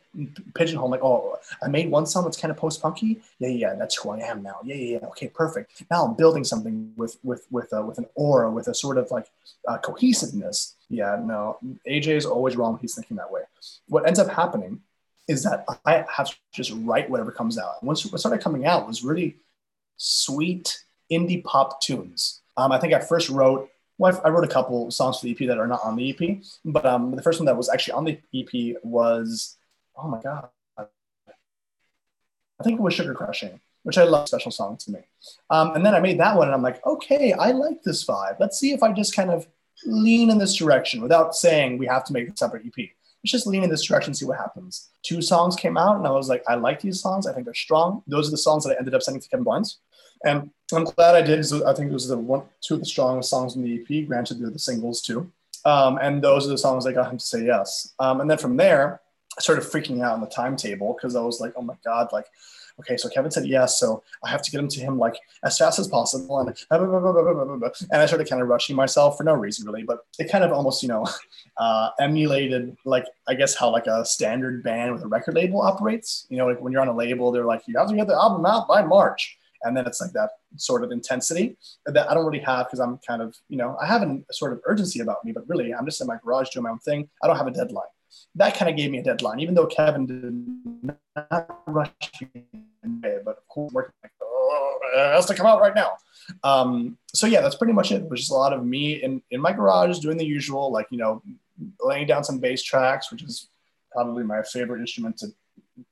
[0.56, 3.22] pigeonholed like, oh, I made one song that's kind of post punky.
[3.40, 4.58] Yeah, yeah, that's who I am now.
[4.64, 5.08] Yeah, yeah, yeah.
[5.08, 5.84] Okay, perfect.
[5.90, 9.10] Now I'm building something with with with uh, with an aura, with a sort of
[9.10, 9.28] like
[9.68, 10.76] uh, cohesiveness.
[10.90, 11.58] Yeah, no,
[11.88, 12.78] AJ is always wrong.
[12.82, 13.42] He's thinking that way.
[13.88, 14.82] What ends up happening
[15.28, 17.82] is that I have to just write whatever comes out.
[17.84, 19.38] Once what started coming out was really
[19.96, 22.42] sweet indie pop tunes.
[22.58, 23.70] Um, I think I first wrote
[24.02, 26.40] well, I wrote a couple songs for the EP that are not on the EP,
[26.66, 29.58] but um, the first one that was actually on the EP was,
[29.96, 34.92] oh my god, I think it was Sugar Crushing, which I love, special song to
[34.92, 35.02] me.
[35.52, 38.38] Um, and then I made that one, and I'm like, okay, I like this vibe.
[38.40, 39.46] Let's see if I just kind of
[39.86, 42.90] lean in this direction without saying we have to make a separate EP.
[43.24, 44.90] Let's just lean in this direction, see what happens.
[45.04, 47.28] Two songs came out, and I was like, I like these songs.
[47.28, 48.02] I think they're strong.
[48.08, 49.78] Those are the songs that I ended up sending to Kevin Barnes.
[50.26, 51.40] And I'm glad I did.
[51.40, 54.08] I think it was the one, two of the strongest songs in the EP.
[54.08, 55.32] Granted, they're the singles too.
[55.66, 57.94] Um, and those are the songs that got him to say yes.
[58.00, 59.02] Um, and then from there,
[59.38, 62.26] I started freaking out on the timetable because I was like, oh my God, like,
[62.80, 65.58] okay, so Kevin said yes, so I have to get him to him like as
[65.58, 66.40] fast as possible.
[66.40, 70.44] And, and I started kind of rushing myself for no reason really, but it kind
[70.44, 71.08] of almost, you know,
[71.58, 76.26] uh, emulated like, I guess how like a standard band with a record label operates.
[76.30, 78.16] You know, like when you're on a label, they're like, you have to get the
[78.16, 82.26] album out by March and then it's like that sort of intensity that I don't
[82.26, 85.24] really have because I'm kind of you know I have a sort of urgency about
[85.26, 87.10] me, but really I'm just in my garage doing my own thing.
[87.24, 87.86] I don't have a deadline.
[88.36, 91.92] That kind of gave me a deadline, even though Kevin did not rush
[92.34, 92.44] me,
[92.84, 95.94] but of course working like oh, it has to come out right now.
[96.44, 98.04] Um, so yeah, that's pretty much it.
[98.04, 100.88] It was just a lot of me in in my garage doing the usual, like
[100.92, 101.22] you know,
[101.82, 103.50] laying down some bass tracks, which is
[103.92, 105.28] probably my favorite instrument to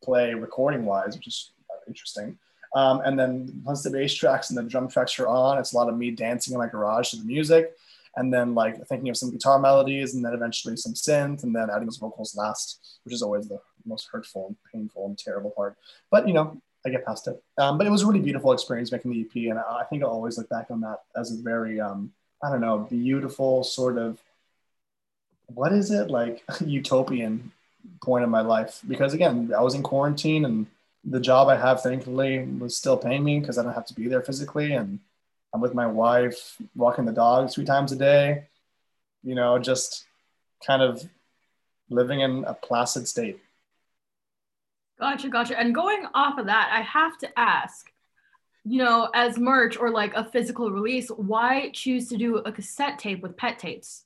[0.03, 1.51] play recording wise, which is
[1.87, 2.37] interesting.
[2.75, 5.75] Um, and then once the bass tracks and the drum tracks are on, it's a
[5.75, 7.75] lot of me dancing in my garage to the music.
[8.15, 11.69] And then like thinking of some guitar melodies and then eventually some synth and then
[11.69, 15.77] adding those vocals last, which is always the most hurtful and painful and terrible part.
[16.11, 17.41] But you know, I get past it.
[17.57, 19.49] Um, but it was a really beautiful experience making the EP.
[19.49, 22.11] And I, think I'll always look back on that as a very, um,
[22.43, 24.19] I don't know, beautiful sort of,
[25.47, 27.51] what is it like utopian
[28.01, 28.81] point in my life?
[28.87, 30.67] Because again, I was in quarantine and
[31.03, 34.07] the job I have, thankfully, was still paying me because I don't have to be
[34.07, 34.73] there physically.
[34.73, 34.99] And
[35.53, 38.45] I'm with my wife, walking the dog three times a day,
[39.23, 40.05] you know, just
[40.65, 41.03] kind of
[41.89, 43.39] living in a placid state.
[44.99, 45.57] Gotcha, gotcha.
[45.57, 47.89] And going off of that, I have to ask,
[48.65, 52.99] you know, as merch or like a physical release, why choose to do a cassette
[52.99, 54.03] tape with pet tapes?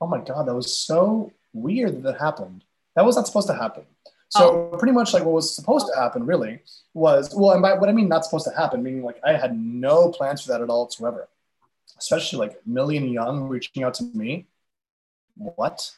[0.00, 2.64] Oh my God, that was so weird that, that happened.
[2.96, 3.84] That was not supposed to happen.
[4.30, 4.76] So oh.
[4.76, 6.60] pretty much like what was supposed to happen really
[6.92, 9.58] was well, and by what I mean not supposed to happen, meaning like I had
[9.58, 11.28] no plans for that at all whatsoever.
[11.98, 14.46] Especially like Million Young reaching out to me.
[15.36, 15.90] What?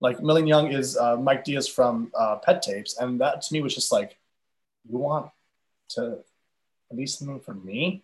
[0.00, 3.62] Like Million Young is uh, Mike Diaz from uh, Pet Tapes, and that to me
[3.62, 4.16] was just like,
[4.90, 5.30] you want
[5.90, 6.18] to
[6.90, 8.02] release something for me?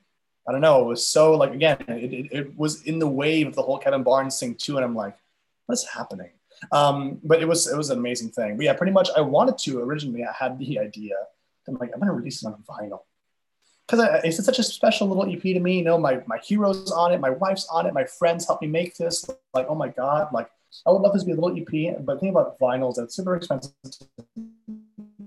[0.48, 0.82] I don't know.
[0.82, 3.78] It was so like again, it, it, it was in the wave of the whole
[3.78, 5.16] Kevin Barnes thing too, and I'm like,
[5.66, 6.30] what is happening?
[6.72, 8.56] Um, but it was it was an amazing thing.
[8.56, 10.24] But yeah, pretty much I wanted to originally.
[10.24, 11.14] I had the idea.
[11.68, 13.00] I'm like, I'm gonna release it on vinyl
[13.86, 15.78] because it's such a special little EP to me.
[15.78, 18.68] You know, my my heroes on it, my wife's on it, my friends helped me
[18.68, 19.28] make this.
[19.54, 20.48] Like, oh my god, like
[20.84, 22.04] I would love this to be a little EP.
[22.04, 23.72] But think about vinyls, that it's super expensive.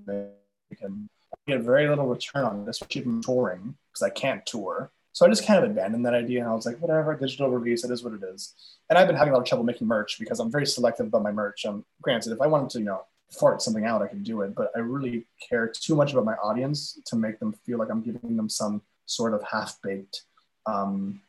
[0.07, 1.09] You can
[1.47, 4.91] get very little return on this, from touring, because I can't tour.
[5.19, 7.83] So I just kind of abandoned that idea and I was like, whatever, digital release,
[7.83, 8.53] it is what it is.
[8.89, 11.23] And I've been having a lot of trouble making merch because I'm very selective about
[11.23, 11.65] my merch.
[11.65, 13.01] Um, granted, if I wanted to, you know,
[13.37, 16.35] fart something out, I could do it, but I really care too much about my
[16.35, 20.21] audience to make them feel like I'm giving them some sort of half-baked
[20.65, 21.19] um,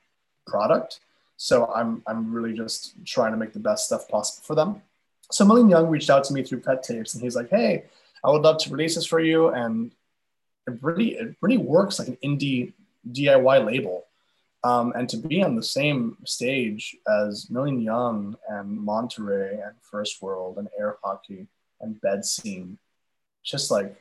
[0.46, 1.00] product.
[1.37, 4.83] So I'm, I'm really just trying to make the best stuff possible for them.
[5.33, 7.87] So Million Young reached out to me through Pet Tapes and he's like, hey,
[8.22, 9.48] I would love to release this for you.
[9.48, 9.90] And
[10.68, 12.72] it really, it really works like an indie
[13.08, 14.06] DIY label.
[14.62, 20.20] Um, and to be on the same stage as Million Young and Monterey and First
[20.20, 21.46] World and Air Hockey
[21.80, 22.78] and Bed Scene,
[23.42, 23.96] just like,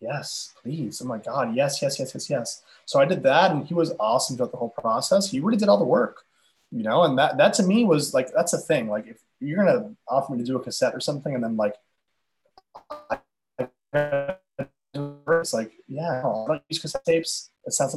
[0.00, 1.02] yes, please.
[1.02, 2.62] Oh my God, yes, yes, yes, yes, yes.
[2.86, 5.30] So I did that, and he was awesome throughout the whole process.
[5.30, 6.24] He really did all the work,
[6.72, 7.02] you know.
[7.02, 8.88] And that that to me was like that's a thing.
[8.88, 11.74] Like if you're gonna offer me to do a cassette or something, and then like.
[14.96, 17.50] It's like, yeah, I don't use cassette tapes.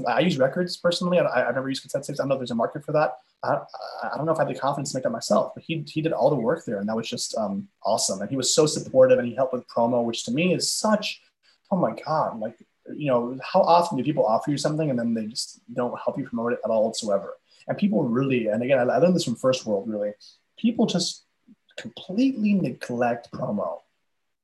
[0.08, 1.20] I use records personally.
[1.20, 2.20] I, have never used cassette tapes.
[2.20, 3.18] I know there's a market for that.
[3.44, 3.60] I,
[4.04, 6.02] I, don't know if I have the confidence to make that myself, but he, he
[6.02, 8.22] did all the work there, and that was just um, awesome.
[8.22, 11.22] And he was so supportive, and he helped with promo, which to me is such,
[11.72, 12.58] oh my god, like
[12.96, 16.18] you know, how often do people offer you something and then they just don't help
[16.18, 17.34] you promote it at all whatsoever?
[17.68, 19.90] And people really, and again, I learned this from First World.
[19.90, 20.14] Really,
[20.58, 21.26] people just
[21.78, 23.80] completely neglect promo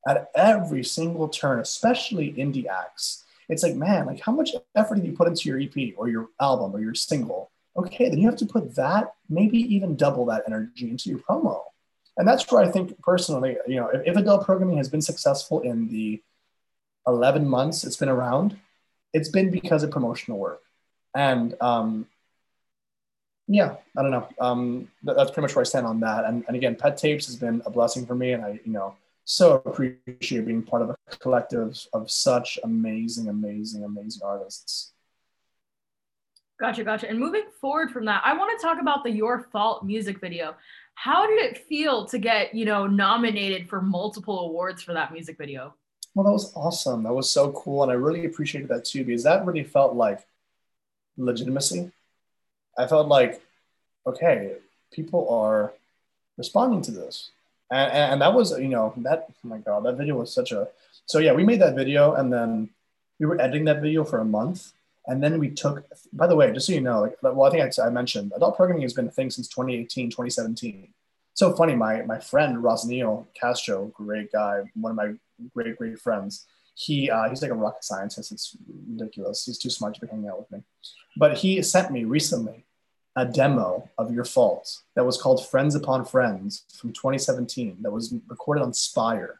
[0.08, 3.24] at every single turn, especially indie acts.
[3.50, 6.30] It's like, man, like how much effort did you put into your EP or your
[6.40, 7.52] album or your single?
[7.76, 11.62] Okay, then you have to put that, maybe even double that energy into your promo.
[12.18, 15.62] And that's where I think personally, you know, if, if adult programming has been successful
[15.62, 16.22] in the
[17.08, 18.58] 11 months it's been around,
[19.14, 20.62] it's been because of promotional work.
[21.16, 22.08] And um,
[23.48, 24.28] yeah, I don't know.
[24.40, 26.26] Um, that's pretty much where I stand on that.
[26.26, 28.32] And, and again, Pet Tapes has been a blessing for me.
[28.32, 33.84] And I, you know, so appreciate being part of a collective of such amazing, amazing,
[33.84, 34.92] amazing artists.
[36.60, 37.10] Gotcha, gotcha.
[37.10, 40.56] And moving forward from that, I want to talk about the Your Fault music video.
[40.96, 45.38] How did it feel to get, you know, nominated for multiple awards for that music
[45.38, 45.74] video?
[46.14, 47.04] Well, that was awesome.
[47.04, 47.84] That was so cool.
[47.84, 50.26] And I really appreciated that too, because that really felt like
[51.18, 51.92] legitimacy.
[52.78, 53.42] I felt like,
[54.06, 54.54] okay,
[54.92, 55.74] people are
[56.38, 57.32] responding to this
[57.72, 60.68] and, and that was you know that oh my god that video was such a
[61.06, 62.70] so yeah we made that video and then
[63.20, 64.74] we were editing that video for a month.
[65.06, 67.62] And then we took by the way just so you know like well i think
[67.62, 70.88] i, I mentioned adult programming has been a thing since 2018 2017
[71.34, 75.12] so funny my my friend rosneil castro great guy one of my
[75.54, 76.46] great great friends
[76.76, 78.32] he uh, he's like a rocket scientist.
[78.32, 78.56] It's
[78.90, 79.46] ridiculous.
[79.46, 80.64] He's too smart to be hanging out with me.
[81.18, 82.66] But he sent me recently
[83.16, 88.14] a demo of Your Fault that was called Friends Upon Friends from 2017 that was
[88.28, 89.40] recorded on Spire.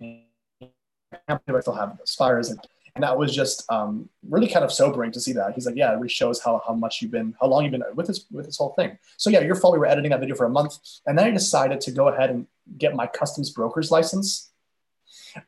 [0.00, 2.56] I still have Spire is
[2.96, 5.54] and that was just um, really kind of sobering to see that.
[5.54, 7.82] He's like, yeah, it really shows how, how much you've been, how long you've been
[7.94, 8.96] with this with this whole thing.
[9.16, 9.72] So yeah, your fault.
[9.72, 12.30] We were editing that video for a month, and then I decided to go ahead
[12.30, 12.46] and
[12.78, 14.52] get my customs broker's license,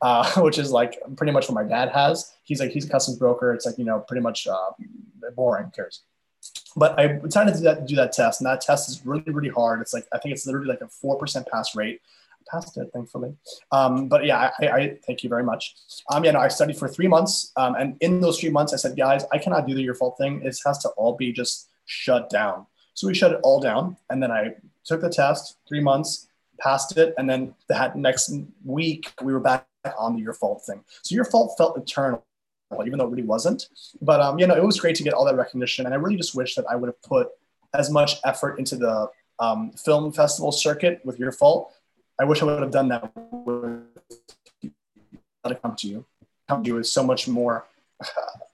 [0.01, 2.35] uh, which is like pretty much what my dad has.
[2.45, 3.53] He's like he's a customs broker.
[3.53, 4.71] It's like you know pretty much uh,
[5.35, 5.71] boring.
[5.75, 6.03] cares?
[6.77, 9.49] But I decided to do that, do that test, and that test is really, really
[9.49, 9.81] hard.
[9.81, 12.01] It's like I think it's literally like a four percent pass rate.
[12.33, 13.35] I passed it, thankfully.
[13.73, 15.75] Um, but yeah, I, I, thank you very much.
[16.13, 18.77] Um, yeah, no, I studied for three months, um, and in those three months, I
[18.77, 20.43] said, guys, I cannot do the your fault thing.
[20.43, 22.67] It has to all be just shut down.
[22.95, 25.57] So we shut it all down, and then I took the test.
[25.67, 28.33] Three months, passed it, and then that next
[28.65, 29.67] week we were back
[29.99, 30.85] on the your fault thing.
[31.03, 32.25] So your fault felt eternal
[32.85, 33.69] even though it really wasn't.
[34.03, 36.17] But um, you know, it was great to get all that recognition, and I really
[36.17, 37.29] just wish that I would have put
[37.75, 41.73] as much effort into the um, film festival circuit with Your Fault.
[42.19, 43.13] I wish I would have done that.
[43.15, 43.83] With
[44.63, 46.05] it come to you.
[46.49, 47.67] Come to you is so much more.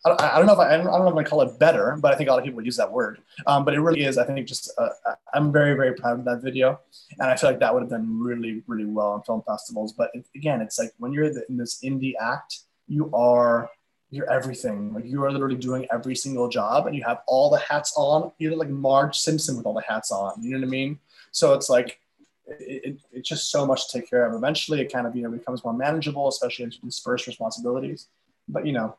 [0.05, 2.17] I, don't know if I, I don't, know if I call it better, but I
[2.17, 3.21] think a lot of people would use that word.
[3.47, 4.19] Um, but it really is.
[4.19, 4.91] I think just uh,
[5.35, 6.81] I'm very very proud of that video,
[7.19, 9.93] and I feel like that would have done really really well on film festivals.
[9.93, 13.71] But it, again, it's like when you're in this indie act, you are
[14.13, 14.93] you're everything.
[14.93, 18.31] Like you are literally doing every single job and you have all the hats on.
[18.39, 20.41] You're like Marge Simpson with all the hats on.
[20.43, 20.99] You know what I mean?
[21.33, 21.99] So it's like
[22.47, 24.35] it, it, it's just so much to take care of.
[24.35, 28.09] Eventually, it kind of you know becomes more manageable, especially as you disperse responsibilities.
[28.49, 28.97] But you know,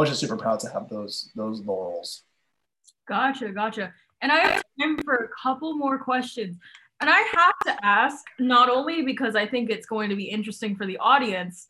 [0.00, 2.22] was just super proud to have those those laurels.
[3.08, 3.92] Gotcha, gotcha.
[4.22, 6.56] And I have time for a couple more questions.
[7.00, 10.76] And I have to ask, not only because I think it's going to be interesting
[10.76, 11.68] for the audience,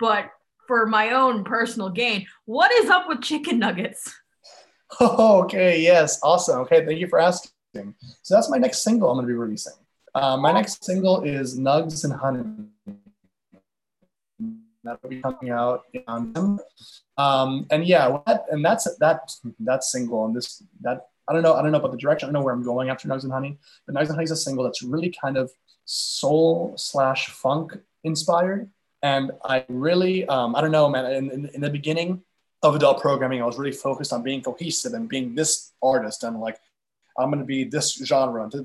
[0.00, 0.30] but
[0.66, 2.26] for my own personal gain.
[2.44, 4.12] What is up with chicken nuggets?
[5.00, 6.60] Okay, yes, awesome.
[6.60, 7.50] Okay, thank you for asking.
[8.22, 9.72] So that's my next single I'm going to be releasing.
[10.14, 12.44] Uh, my next single is Nugs and Honey.
[14.84, 16.58] That'll be coming out in
[17.16, 21.54] um, and yeah, that, and that's that that single and this that I don't know
[21.54, 23.32] I don't know about the direction I don't know where I'm going after Nugs and
[23.32, 25.50] Honey, but Nugs and Honey is a single that's really kind of
[25.84, 28.70] soul slash funk inspired.
[29.02, 32.22] And I really, um, I don't know, man, in, in, in, the beginning
[32.62, 36.40] of adult programming, I was really focused on being cohesive and being this artist and
[36.40, 36.58] like,
[37.18, 38.48] I'm going to be this genre.
[38.48, 38.62] Da,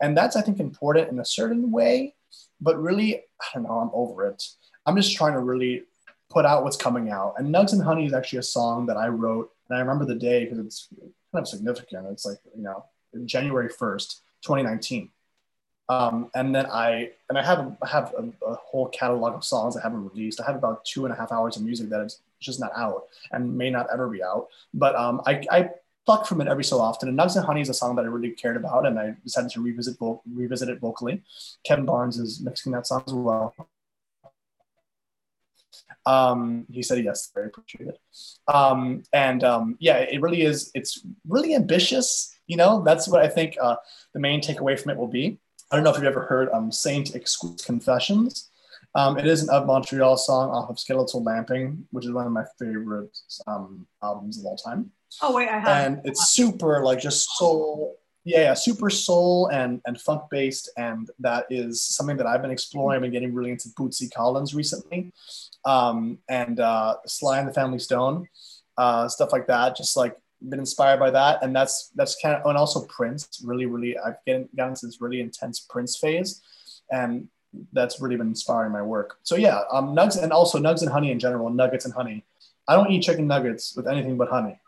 [0.00, 2.14] and that's, I think, important in a certain way.
[2.60, 4.42] But really, I don't know, I'm over it.
[4.86, 5.84] I'm just trying to really
[6.30, 7.34] put out what's coming out.
[7.38, 9.50] And Nugs and Honey is actually a song that I wrote.
[9.68, 10.88] And I remember the day because it's
[11.32, 12.06] kind of significant.
[12.10, 12.84] It's like, you know,
[13.24, 15.10] January 1st, 2019.
[15.88, 19.82] Um, and then I and I have have a, a, whole catalog of songs I
[19.82, 20.40] haven't released.
[20.40, 23.08] I have about two and a half hours of music that is just not out
[23.32, 24.46] and may not ever be out.
[24.72, 25.70] But um, I, I
[26.06, 27.08] pluck from it every so often.
[27.08, 29.50] And Nugs and Honey is a song that I really cared about, and I decided
[29.52, 31.22] to revisit vo- revisit it vocally.
[31.64, 33.54] Kevin Barnes is mixing that song as well.
[36.06, 37.98] Um, he said yes, very appreciated.
[38.48, 40.70] Um, and um, yeah, it really is.
[40.74, 42.34] It's really ambitious.
[42.46, 43.76] You know, that's what I think uh,
[44.14, 45.38] the main takeaway from it will be.
[45.70, 48.48] I don't know if you've ever heard um, Saint Exquisite Confessions.
[48.96, 52.32] Um, it is an Of Montreal song off of Skeletal Lamping, which is one of
[52.32, 54.90] my favorite um, albums of all time.
[55.22, 55.86] Oh wait, I have.
[55.86, 57.96] And it's super like just soul.
[58.24, 62.50] Yeah, yeah, super soul and and funk based, and that is something that I've been
[62.50, 62.96] exploring.
[62.96, 65.12] I've been getting really into Bootsy Collins recently,
[65.64, 68.28] um, and uh, Sly and the Family Stone,
[68.76, 69.74] uh, stuff like that.
[69.74, 70.16] Just like
[70.48, 73.42] been inspired by that, and that's that's kind of and also Prince.
[73.44, 76.42] Really, really, I've gotten gotten into this really intense Prince phase,
[76.90, 77.28] and
[77.72, 79.18] that's really been inspiring my work.
[79.22, 82.24] So yeah, um, nugs and also nugs and honey in general, nuggets and honey.
[82.68, 84.60] I don't eat chicken nuggets with anything but honey.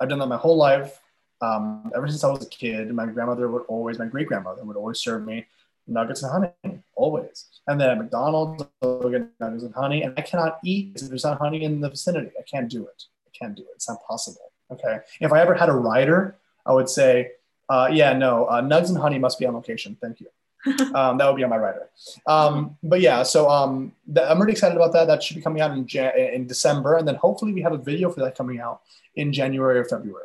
[0.00, 1.00] I've done that my whole life.
[1.40, 4.76] Um, ever since I was a kid, my grandmother would always, my great grandmother would
[4.76, 5.46] always serve me
[5.86, 7.46] nuggets and honey, always.
[7.66, 11.24] And then at McDonald's, I'll get nuggets and honey, and I cannot eat if there's
[11.24, 12.30] not honey in the vicinity.
[12.38, 13.04] I can't do it.
[13.26, 13.68] I can't do it.
[13.74, 14.52] It's not possible.
[14.70, 14.98] Okay.
[15.20, 17.32] If I ever had a rider, I would say,
[17.68, 19.96] uh, yeah, no, uh, nugs and honey must be on location.
[20.00, 20.28] Thank you.
[20.94, 21.88] um, that would be on my rider.
[22.26, 25.06] Um, but yeah, so um, I'm really excited about that.
[25.06, 27.78] That should be coming out in, Jan- in December, and then hopefully we have a
[27.78, 28.80] video for that coming out
[29.14, 30.24] in January or February.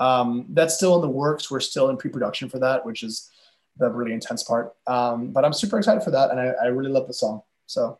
[0.00, 1.50] Um, that's still in the works.
[1.50, 3.30] We're still in pre-production for that, which is
[3.78, 4.74] the really intense part.
[4.86, 7.42] Um, but I'm super excited for that, and I, I really love the song.
[7.66, 7.98] So,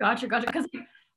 [0.00, 0.46] gotcha, gotcha.
[0.46, 0.66] Because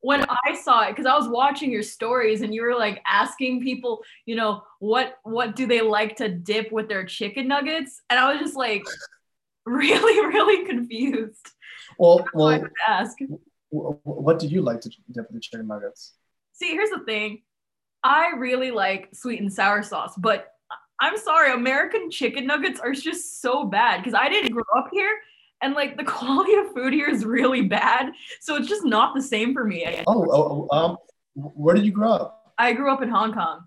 [0.02, 3.62] when I saw it, because I was watching your stories, and you were like asking
[3.62, 8.20] people, you know, what what do they like to dip with their chicken nuggets, and
[8.20, 8.84] I was just like,
[9.66, 11.48] really, really confused.
[11.98, 13.18] Well, well, ask.
[13.70, 16.14] What do you like to dip with the chicken nuggets?
[16.54, 17.42] See, here's the thing.
[18.04, 20.52] I really like sweet and sour sauce, but
[21.00, 25.10] I'm sorry, American chicken nuggets are just so bad because I didn't grow up here
[25.62, 28.12] and like the quality of food here is really bad.
[28.42, 30.04] So it's just not the same for me.
[30.06, 30.98] Oh, oh, oh um,
[31.36, 32.54] where did you grow up?
[32.58, 33.66] I grew up in Hong Kong.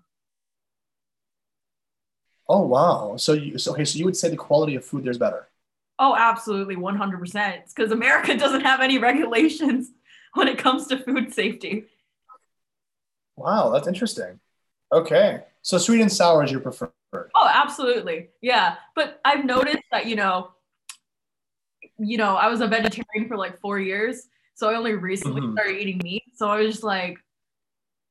[2.49, 3.17] Oh wow!
[3.17, 3.83] So you so okay?
[3.83, 5.49] So you would say the quality of food there's better?
[5.99, 7.61] Oh, absolutely, one hundred percent.
[7.63, 9.91] It's Because America doesn't have any regulations
[10.33, 11.85] when it comes to food safety.
[13.35, 14.39] Wow, that's interesting.
[14.91, 15.43] Okay.
[15.61, 16.91] So sweet and sour is your preferred.
[17.13, 18.29] Oh, absolutely.
[18.41, 18.75] Yeah.
[18.95, 20.51] But I've noticed that, you know,
[21.99, 24.27] you know, I was a vegetarian for like four years.
[24.55, 25.53] So I only recently mm-hmm.
[25.53, 26.23] started eating meat.
[26.35, 27.17] So I was just like,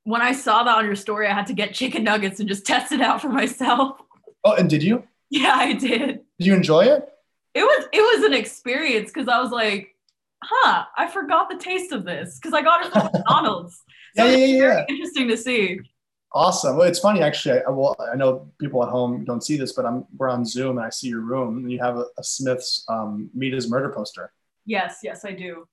[0.05, 2.66] when I saw that on your story, I had to get chicken nuggets and just
[2.66, 4.01] test it out for myself.
[4.45, 5.05] Oh, and did you?
[5.28, 6.20] Yeah, I did.
[6.39, 7.09] Did you enjoy it?
[7.57, 9.94] It was it was an experience because I was like,
[10.44, 13.82] huh, I forgot the taste of this because I got it from McDonald's.
[14.14, 14.84] So yeah, yeah, yeah.
[14.90, 15.80] interesting to see.
[16.34, 16.76] Awesome.
[16.76, 17.62] Well, it's funny actually.
[17.66, 20.76] I, well, I know people at home don't see this, but I'm we're on Zoom
[20.76, 23.90] and I see your room and you have a, a Smith's um, Meat is Murder
[23.90, 24.34] poster.
[24.66, 25.66] Yes, yes, I do.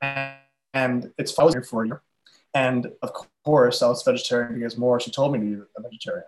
[0.00, 0.36] And,
[0.72, 2.00] and it's frozen for you.
[2.54, 3.12] And of
[3.44, 6.24] course, I was vegetarian because Morrissey told me to be a vegetarian.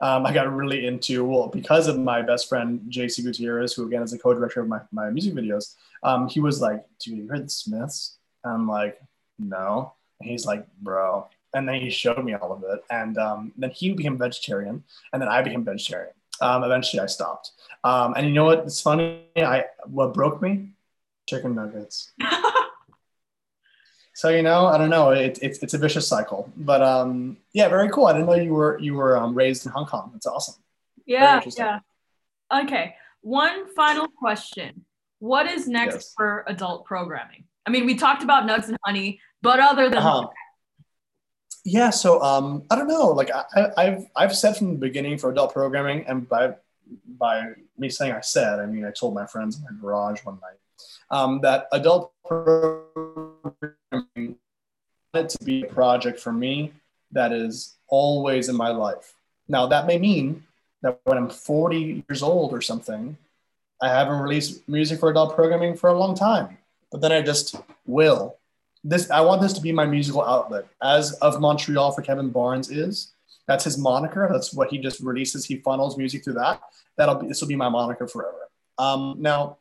[0.00, 4.02] Um, I got really into well because of my best friend JC Gutierrez, who again
[4.02, 5.74] is the co-director of my, my music videos.
[6.02, 9.00] Um, he was like, "Dude, you heard the Smiths?" And I'm like,
[9.38, 11.28] "No." And he's like, bro.
[11.54, 12.84] And then he showed me all of it.
[12.90, 14.84] And um, then he became vegetarian.
[15.12, 16.12] And then I became vegetarian.
[16.40, 17.52] Um, eventually I stopped.
[17.84, 18.60] Um, and you know what?
[18.60, 19.24] It's funny.
[19.36, 20.70] I what broke me?
[21.28, 22.12] Chicken nuggets.
[24.20, 25.12] so you know, I don't know.
[25.12, 26.52] It, it, it's a vicious cycle.
[26.54, 28.04] But um, yeah, very cool.
[28.04, 30.10] I didn't know you were you were um, raised in Hong Kong.
[30.12, 30.56] That's awesome.
[31.06, 31.78] Yeah, yeah.
[32.52, 32.96] Okay.
[33.22, 34.84] One final question.
[35.20, 36.12] What is next yes.
[36.14, 37.44] for adult programming?
[37.64, 39.20] I mean, we talked about nugs and honey.
[39.40, 40.20] But other than uh-huh.
[40.20, 40.30] that,
[41.64, 43.06] yeah, so um, I don't know.
[43.06, 46.56] Like I, I've I've said from the beginning for adult programming, and by
[47.06, 50.38] by me saying I said, I mean I told my friends in my garage one
[50.42, 50.58] night
[51.10, 53.29] um, that adult programming
[55.14, 56.72] to be a project for me
[57.12, 59.14] that is always in my life.
[59.48, 60.44] Now that may mean
[60.82, 63.16] that when I'm 40 years old or something,
[63.82, 66.58] I haven't released music for adult programming for a long time,
[66.92, 68.36] but then I just will
[68.82, 70.66] this I want this to be my musical outlet.
[70.82, 73.12] As of Montreal for Kevin Barnes is.
[73.46, 74.28] That's his moniker.
[74.30, 75.44] That's what he just releases.
[75.44, 76.60] He funnels music through that.
[76.96, 78.48] That'll be this will be my moniker forever.
[78.78, 79.58] Um, now,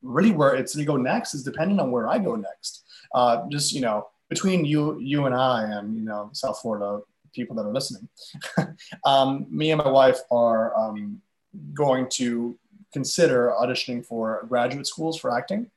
[0.00, 2.84] really, where it's to go next is depending on where I go next.
[3.14, 7.00] Uh, just you know, between you, you and I, and you know, South Florida
[7.34, 8.08] people that are listening,
[9.04, 11.20] um, me and my wife are um,
[11.74, 12.58] going to
[12.92, 15.70] consider auditioning for graduate schools for acting.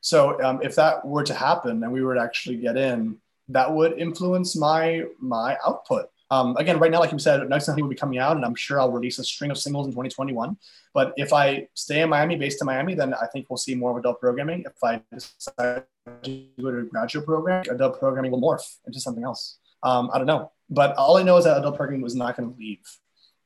[0.00, 3.18] So um, if that were to happen and we were to actually get in,
[3.48, 6.10] that would influence my my output.
[6.32, 8.54] Um, again, right now, like you said, Next Honey will be coming out, and I'm
[8.54, 10.56] sure I'll release a string of singles in 2021.
[10.94, 13.90] But if I stay in Miami, based in Miami, then I think we'll see more
[13.90, 14.64] of adult programming.
[14.64, 15.84] If I decide
[16.22, 19.58] to go to a graduate program, adult programming will morph into something else.
[19.82, 22.50] Um, I don't know, but all I know is that adult programming was not going
[22.50, 22.80] to leave.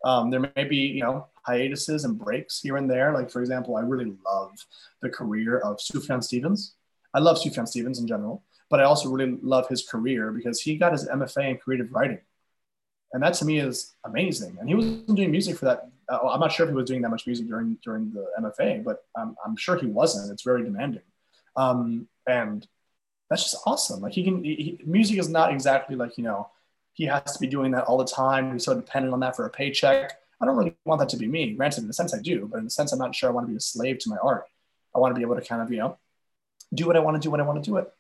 [0.05, 3.13] Um, there may be, you know, hiatuses and breaks here and there.
[3.13, 4.53] Like, for example, I really love
[5.03, 6.77] the career of Sufjan Stevens.
[7.13, 10.77] I love Sufjan Stevens in general, but I also really love his career because he
[10.77, 12.21] got his MFA in creative writing.
[13.17, 14.59] And that to me is amazing.
[14.61, 15.89] And he wasn't doing music for that.
[16.07, 18.85] Uh, I'm not sure if he was doing that much music during during the MFA,
[18.85, 20.31] but I'm, I'm sure he wasn't.
[20.31, 21.01] It's very demanding,
[21.57, 22.69] um, and
[23.31, 24.03] that's just awesome.
[24.03, 26.51] Like he can, he, music is not exactly like you know
[26.93, 28.53] he has to be doing that all the time.
[28.53, 30.13] He's so dependent on that for a paycheck.
[30.39, 31.55] I don't really want that to be me.
[31.55, 33.47] Granted, in a sense I do, but in a sense I'm not sure I want
[33.47, 34.45] to be a slave to my art.
[34.95, 35.97] I want to be able to kind of you know
[36.75, 37.91] do what I want to do when I want to do it.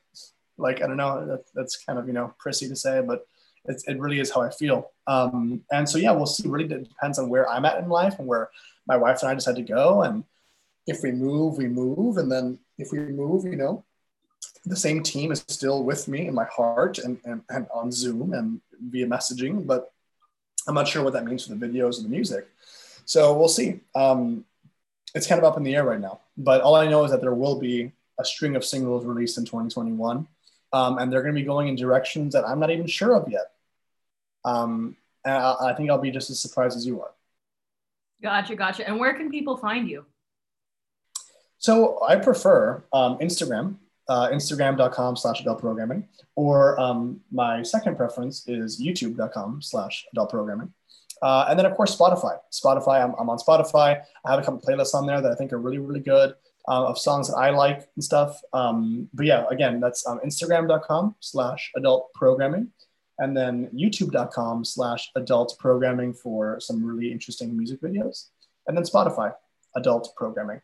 [0.58, 3.26] Like I don't know, that, that's kind of you know prissy to say, but
[3.68, 4.90] it really is how I feel.
[5.06, 6.48] Um, and so yeah, we'll see.
[6.48, 8.50] Really depends on where I'm at in life and where
[8.86, 10.02] my wife and I decide to go.
[10.02, 10.24] And
[10.86, 12.18] if we move, we move.
[12.18, 13.84] And then if we move, you know,
[14.64, 18.32] the same team is still with me in my heart and, and, and on Zoom
[18.32, 19.92] and via messaging, but
[20.66, 22.48] I'm not sure what that means for the videos and the music.
[23.04, 23.80] So we'll see.
[23.94, 24.44] Um,
[25.14, 26.20] it's kind of up in the air right now.
[26.36, 29.44] But all I know is that there will be a string of singles released in
[29.44, 30.26] 2021.
[30.72, 33.30] Um, and they're going to be going in directions that I'm not even sure of
[33.30, 33.52] yet.
[34.46, 37.10] Um, and I, I think I'll be just as surprised as you are.
[38.22, 38.86] Gotcha, gotcha.
[38.88, 40.06] And where can people find you?
[41.58, 43.76] So I prefer um, Instagram,
[44.08, 50.72] uh, instagram.com slash adult programming, or um, my second preference is youtube.com slash adult programming.
[51.22, 52.38] Uh, and then, of course, Spotify.
[52.52, 54.02] Spotify, I'm, I'm, on Spotify.
[54.24, 56.34] I have a couple playlists on there that I think are really, really good
[56.68, 58.38] uh, of songs that I like and stuff.
[58.52, 62.70] Um, but yeah, again, that's um, instagram.com slash adult programming
[63.18, 68.26] and then youtube.com slash adult programming for some really interesting music videos
[68.66, 69.32] and then spotify
[69.76, 70.60] adult programming.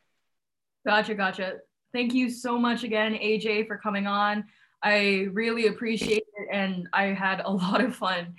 [0.87, 1.59] Gotcha gotcha.
[1.93, 4.45] Thank you so much again aj for coming on.
[4.83, 8.35] I really appreciate it and i had a lot of fun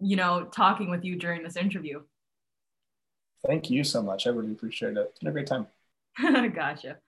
[0.00, 2.02] you know talking with you during this interview.
[3.46, 4.26] Thank you so much.
[4.26, 5.06] I really appreciate it.
[5.10, 5.66] It's been a great time.
[6.54, 6.98] Gotcha